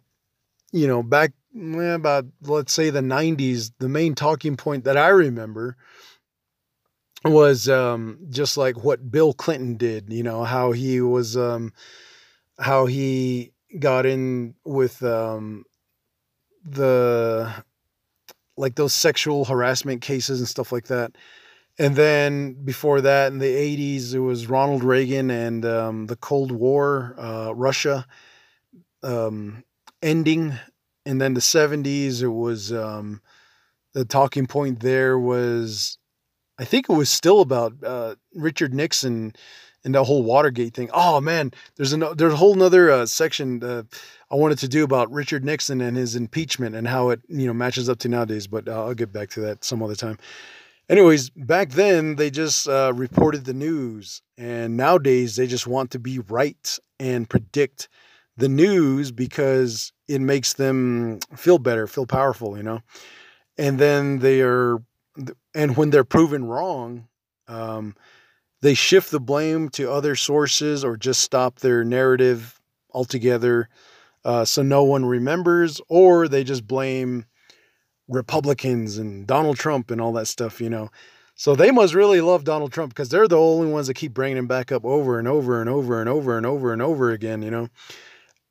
you 0.72 0.86
know, 0.86 1.02
back 1.02 1.32
about 1.56 2.26
let's 2.42 2.72
say 2.72 2.90
the 2.90 3.00
90s 3.00 3.72
the 3.78 3.88
main 3.88 4.14
talking 4.14 4.56
point 4.56 4.84
that 4.84 4.96
i 4.96 5.08
remember 5.08 5.76
was 7.24 7.68
um, 7.68 8.18
just 8.28 8.56
like 8.56 8.84
what 8.84 9.10
bill 9.10 9.32
clinton 9.32 9.76
did 9.76 10.12
you 10.12 10.22
know 10.22 10.44
how 10.44 10.72
he 10.72 11.00
was 11.00 11.36
um, 11.36 11.72
how 12.58 12.86
he 12.86 13.52
got 13.78 14.06
in 14.06 14.54
with 14.64 15.02
um, 15.02 15.64
the 16.64 17.52
like 18.56 18.74
those 18.74 18.94
sexual 18.94 19.44
harassment 19.44 20.00
cases 20.00 20.40
and 20.40 20.48
stuff 20.48 20.72
like 20.72 20.86
that. 20.86 21.12
And 21.78 21.94
then 21.94 22.54
before 22.64 23.02
that 23.02 23.32
in 23.32 23.38
the 23.38 23.44
80s 23.44 24.14
it 24.14 24.20
was 24.20 24.46
ronald 24.46 24.82
reagan 24.82 25.30
and 25.30 25.64
um, 25.66 26.06
the 26.06 26.16
cold 26.16 26.50
war 26.50 27.14
uh, 27.18 27.52
russia 27.54 28.06
um, 29.02 29.62
ending 30.02 30.54
and 31.06 31.20
then 31.20 31.32
the 31.34 31.40
70s 31.40 32.20
it 32.20 32.28
was 32.28 32.72
um, 32.72 33.22
the 33.94 34.04
talking 34.04 34.46
point 34.46 34.80
there 34.80 35.18
was 35.18 35.96
i 36.58 36.64
think 36.64 36.90
it 36.90 36.92
was 36.92 37.08
still 37.08 37.40
about 37.40 37.72
uh, 37.82 38.16
richard 38.34 38.74
nixon 38.74 39.32
and 39.84 39.94
the 39.94 40.02
whole 40.02 40.24
watergate 40.24 40.74
thing. 40.74 40.90
Oh 40.92 41.20
man 41.20 41.52
there's 41.76 41.92
a 41.92 41.96
there's 41.96 42.32
a 42.32 42.36
whole 42.36 42.56
nother 42.56 42.90
uh, 42.90 43.06
section 43.06 43.62
uh, 43.62 43.84
i 44.30 44.34
wanted 44.34 44.58
to 44.58 44.68
do 44.68 44.84
about 44.84 45.10
richard 45.10 45.44
nixon 45.44 45.80
and 45.80 45.96
his 45.96 46.16
impeachment 46.16 46.74
and 46.74 46.88
how 46.88 47.10
it 47.10 47.20
you 47.28 47.46
know 47.46 47.54
matches 47.54 47.88
up 47.88 47.98
to 48.00 48.08
nowadays 48.08 48.46
but 48.46 48.68
uh, 48.68 48.84
i'll 48.84 48.94
get 48.94 49.12
back 49.12 49.30
to 49.30 49.40
that 49.40 49.64
some 49.64 49.82
other 49.82 49.94
time. 49.94 50.18
Anyways 50.88 51.30
back 51.30 51.70
then 51.70 52.16
they 52.16 52.30
just 52.30 52.68
uh, 52.68 52.92
reported 52.94 53.44
the 53.44 53.54
news 53.54 54.22
and 54.36 54.76
nowadays 54.76 55.36
they 55.36 55.46
just 55.46 55.66
want 55.66 55.92
to 55.92 55.98
be 55.98 56.18
right 56.18 56.78
and 56.98 57.28
predict 57.28 57.88
the 58.36 58.48
news 58.48 59.10
because 59.12 59.92
it 60.08 60.20
makes 60.20 60.54
them 60.54 61.18
feel 61.36 61.58
better, 61.58 61.86
feel 61.86 62.06
powerful, 62.06 62.56
you 62.56 62.62
know. 62.62 62.80
And 63.58 63.78
then 63.78 64.18
they 64.18 64.42
are, 64.42 64.82
and 65.54 65.76
when 65.76 65.90
they're 65.90 66.04
proven 66.04 66.44
wrong, 66.44 67.08
um, 67.48 67.96
they 68.60 68.74
shift 68.74 69.10
the 69.10 69.20
blame 69.20 69.68
to 69.70 69.90
other 69.90 70.16
sources 70.16 70.84
or 70.84 70.96
just 70.96 71.20
stop 71.20 71.60
their 71.60 71.84
narrative 71.84 72.60
altogether, 72.92 73.68
uh, 74.24 74.44
so 74.44 74.62
no 74.62 74.82
one 74.82 75.04
remembers, 75.04 75.80
or 75.88 76.26
they 76.26 76.42
just 76.42 76.66
blame 76.66 77.26
Republicans 78.08 78.98
and 78.98 79.26
Donald 79.26 79.56
Trump 79.56 79.90
and 79.90 80.00
all 80.00 80.12
that 80.14 80.26
stuff, 80.26 80.60
you 80.60 80.70
know. 80.70 80.90
So 81.34 81.54
they 81.54 81.70
must 81.70 81.94
really 81.94 82.20
love 82.20 82.44
Donald 82.44 82.72
Trump 82.72 82.92
because 82.92 83.10
they're 83.10 83.28
the 83.28 83.38
only 83.38 83.70
ones 83.70 83.88
that 83.88 83.94
keep 83.94 84.14
bringing 84.14 84.38
him 84.38 84.46
back 84.46 84.72
up 84.72 84.84
over 84.84 85.18
and 85.18 85.28
over 85.28 85.60
and 85.60 85.68
over 85.68 86.00
and 86.00 86.08
over 86.08 86.36
and 86.36 86.46
over 86.46 86.72
and 86.72 86.82
over 86.82 87.12
again, 87.12 87.42
you 87.42 87.50
know. 87.50 87.68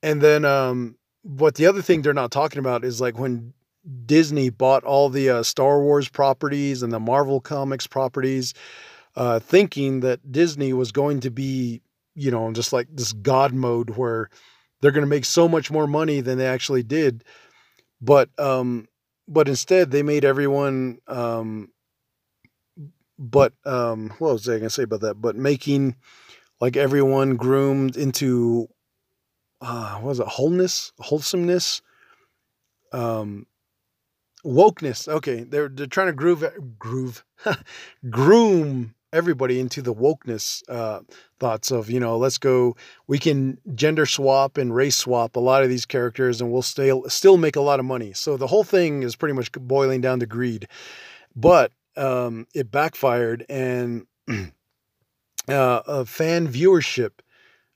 And 0.06 0.22
then, 0.22 0.46
um, 0.46 0.98
what 1.24 1.56
the 1.56 1.66
other 1.66 1.82
thing 1.82 2.04
they're 2.04 2.14
not 2.14 2.30
talking 2.30 2.60
about 2.60 2.86
is 2.86 3.02
like 3.02 3.18
when 3.18 3.56
Disney 4.06 4.52
bought 4.52 4.84
all 4.84 5.10
the 5.10 5.32
uh, 5.32 5.42
Star 5.42 5.82
Wars 5.82 6.08
properties 6.08 6.84
and 6.84 6.94
the 6.94 7.00
Marvel 7.00 7.42
Comics 7.42 7.88
properties, 7.88 8.54
uh, 9.16 9.40
thinking 9.40 10.02
that 10.02 10.32
Disney 10.32 10.74
was 10.74 10.92
going 10.92 11.22
to 11.22 11.32
be, 11.32 11.82
you 12.14 12.30
know, 12.30 12.54
just 12.54 12.72
like 12.72 12.88
this 12.94 13.14
God 13.14 13.52
mode 13.52 13.98
where 13.98 14.30
they're 14.80 14.92
going 14.92 15.02
to 15.02 15.10
make 15.10 15.26
so 15.26 15.48
much 15.48 15.72
more 15.72 15.88
money 15.88 16.22
than 16.22 16.38
they 16.38 16.46
actually 16.46 16.84
did. 16.84 17.24
But, 18.00 18.30
um, 18.40 18.88
but 19.28 19.48
instead 19.48 19.90
they 19.90 20.04
made 20.04 20.24
everyone, 20.24 21.00
um, 21.08 21.70
but, 23.18 23.54
um, 23.66 24.12
what 24.20 24.34
was 24.34 24.48
I 24.48 24.52
going 24.52 24.64
to 24.66 24.70
say 24.70 24.84
about 24.84 25.02
that? 25.02 25.16
But 25.16 25.36
making 25.36 25.96
like 26.62 26.78
everyone 26.78 27.38
groomed 27.38 27.98
into 27.98 28.70
uh, 29.62 29.96
what 29.96 30.04
was 30.04 30.20
it? 30.20 30.28
Wholeness, 30.28 30.92
wholesomeness, 31.00 31.82
um, 32.92 33.48
wokeness. 34.46 35.08
Okay, 35.08 35.44
they're 35.44 35.70
they're 35.70 35.88
trying 35.88 36.08
to 36.08 36.14
groove, 36.14 36.44
groove, 36.78 37.24
groom 38.10 38.96
everybody 39.16 39.62
into 39.62 39.82
the 39.82 39.94
wokeness 39.94 40.62
uh, 40.70 41.00
thoughts 41.40 41.72
of 41.72 41.90
you 41.90 42.00
know 42.02 42.18
let's 42.18 42.38
go 42.38 42.76
we 43.08 43.18
can 43.18 43.58
gender 43.74 44.06
swap 44.06 44.58
and 44.58 44.76
race 44.76 44.98
swap 44.98 45.38
a 45.38 45.40
lot 45.40 45.64
of 45.64 45.70
these 45.70 45.86
characters 45.86 46.42
and 46.42 46.52
we'll 46.52 46.62
still 46.62 47.08
still 47.08 47.38
make 47.38 47.56
a 47.56 47.62
lot 47.62 47.80
of 47.80 47.86
money 47.86 48.12
so 48.12 48.36
the 48.36 48.48
whole 48.48 48.66
thing 48.66 49.04
is 49.04 49.16
pretty 49.16 49.34
much 49.34 49.50
boiling 49.54 50.02
down 50.02 50.20
to 50.20 50.26
greed 50.26 50.68
but 51.34 51.72
um, 51.96 52.46
it 52.54 52.70
backfired 52.70 53.46
and 53.48 54.06
uh, 55.48 56.04
fan 56.04 56.46
viewership 56.46 57.12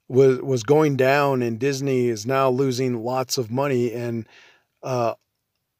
was 0.09 0.41
was 0.41 0.63
going 0.63 0.97
down 0.97 1.41
and 1.41 1.59
disney 1.59 2.07
is 2.07 2.25
now 2.25 2.49
losing 2.49 3.03
lots 3.03 3.37
of 3.37 3.49
money 3.51 3.93
and 3.93 4.27
uh, 4.83 5.13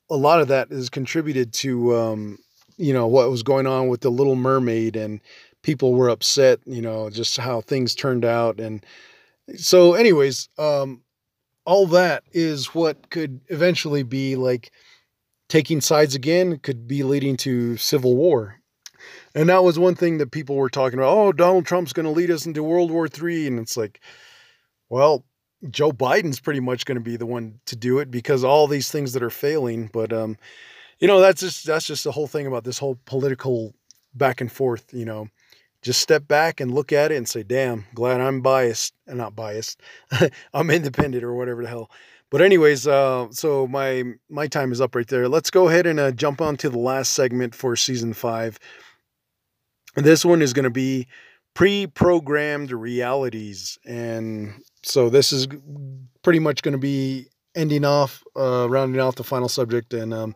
a 0.10 0.16
lot 0.16 0.40
of 0.42 0.48
that 0.48 0.72
is 0.72 0.90
contributed 0.90 1.52
to 1.52 1.96
um, 1.96 2.38
you 2.78 2.94
know 2.94 3.08
what 3.08 3.30
was 3.30 3.44
going 3.44 3.68
on 3.68 3.88
with 3.90 4.02
the 4.02 4.12
little 4.12 4.36
mermaid 4.36 4.96
and 4.96 5.20
people 5.64 5.94
were 5.94 6.10
upset, 6.10 6.60
you 6.66 6.82
know, 6.82 7.10
just 7.10 7.38
how 7.38 7.62
things 7.62 7.96
turned 7.96 8.26
out. 8.26 8.60
And 8.60 8.86
so, 9.56 9.94
anyways, 9.94 10.50
um, 10.58 11.02
all 11.66 11.88
that 11.88 12.24
is 12.32 12.68
what 12.68 13.10
could 13.10 13.42
eventually 13.48 14.04
be 14.04 14.36
like 14.36 14.72
taking 15.48 15.82
sides 15.82 16.16
again, 16.16 16.60
could 16.60 16.88
be 16.88 17.04
leading 17.04 17.38
to 17.38 17.78
civil 17.78 18.16
war. 18.16 18.59
And 19.40 19.48
that 19.48 19.64
was 19.64 19.80
one 19.80 19.96
thing 19.96 20.18
that 20.18 20.32
people 20.32 20.58
were 20.58 20.70
talking 20.70 21.00
about. 21.00 21.18
Oh, 21.18 21.32
Donald 21.32 21.66
Trump's 21.66 21.94
going 21.94 22.06
to 22.06 22.12
lead 22.12 22.30
us 22.30 22.46
into 22.46 22.62
World 22.62 22.92
War 22.92 23.08
III. 23.08 23.48
And 23.48 23.58
it's 23.58 23.78
like, 23.78 24.02
well, 24.90 25.24
Joe 25.70 25.94
Biden's 25.94 26.42
pretty 26.42 26.60
much 26.60 26.84
going 26.84 26.98
to 26.98 27.04
be 27.04 27.16
the 27.16 27.26
one 27.26 27.62
to 27.68 27.78
do 27.78 28.00
it 28.00 28.12
because 28.12 28.44
all 28.44 28.68
these 28.68 28.92
things 28.92 29.14
that 29.14 29.24
are 29.24 29.30
failing. 29.30 29.90
But, 29.94 30.12
um, 30.12 30.36
you 31.00 31.08
know, 31.08 31.22
that's 31.22 31.40
just, 31.40 31.66
that's 31.66 31.88
just 31.88 32.04
the 32.04 32.12
whole 32.12 32.28
thing 32.28 32.48
about 32.48 32.66
this 32.66 32.80
whole 32.80 33.00
political 33.06 33.74
back 34.14 34.42
and 34.42 34.52
forth, 34.52 34.94
you 34.94 35.06
know, 35.06 35.30
just 35.82 36.02
step 36.02 36.28
back 36.28 36.60
and 36.60 36.74
look 36.74 36.92
at 36.92 37.14
it 37.14 37.16
and 37.16 37.30
say, 37.30 37.42
damn, 37.42 37.86
glad 37.94 38.20
I'm 38.20 38.42
biased 38.42 38.94
and 39.08 39.18
not 39.18 39.38
biased. 39.38 39.80
I'm 40.54 40.70
independent 40.70 41.24
or 41.24 41.34
whatever 41.34 41.64
the 41.64 41.70
hell. 41.70 41.90
But 42.30 42.42
anyways, 42.42 42.88
uh, 42.88 43.30
so 43.32 43.68
my 43.68 44.04
my 44.30 44.48
time 44.48 44.74
is 44.74 44.82
up 44.82 44.96
right 44.96 45.08
there. 45.08 45.30
Let's 45.30 45.50
go 45.50 45.70
ahead 45.70 45.88
and 45.88 45.98
uh, 45.98 46.12
jump 46.12 46.42
on 46.42 46.58
to 46.58 46.70
the 46.70 46.78
last 46.78 47.14
segment 47.14 47.56
for 47.56 47.78
season 47.78 48.14
five. 48.14 48.60
This 49.96 50.24
one 50.24 50.42
is 50.42 50.54
going 50.54 50.64
to 50.64 50.70
be 50.70 51.08
pre-programmed 51.54 52.72
realities, 52.72 53.78
and 53.86 54.54
so 54.84 55.10
this 55.10 55.32
is 55.32 55.48
pretty 56.22 56.40
much 56.40 56.62
going 56.62 56.74
to 56.74 56.78
be 56.78 57.28
ending 57.56 57.86
off, 57.86 58.24
uh, 58.36 58.68
rounding 58.70 59.02
off 59.02 59.16
the 59.16 59.24
final 59.24 59.50
subject, 59.50 59.94
and 59.94 60.14
um, 60.14 60.36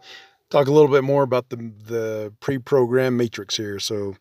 talk 0.50 0.68
a 0.68 0.72
little 0.72 0.92
bit 0.92 1.04
more 1.04 1.24
about 1.24 1.50
the 1.50 1.58
the 1.86 2.34
pre-programmed 2.40 3.18
matrix 3.18 3.56
here. 3.58 3.80
So 3.80 4.16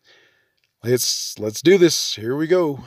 Let's 0.83 1.39
let's 1.39 1.61
do 1.61 1.77
this. 1.77 2.15
Here 2.15 2.35
we 2.35 2.45
go. 2.45 2.83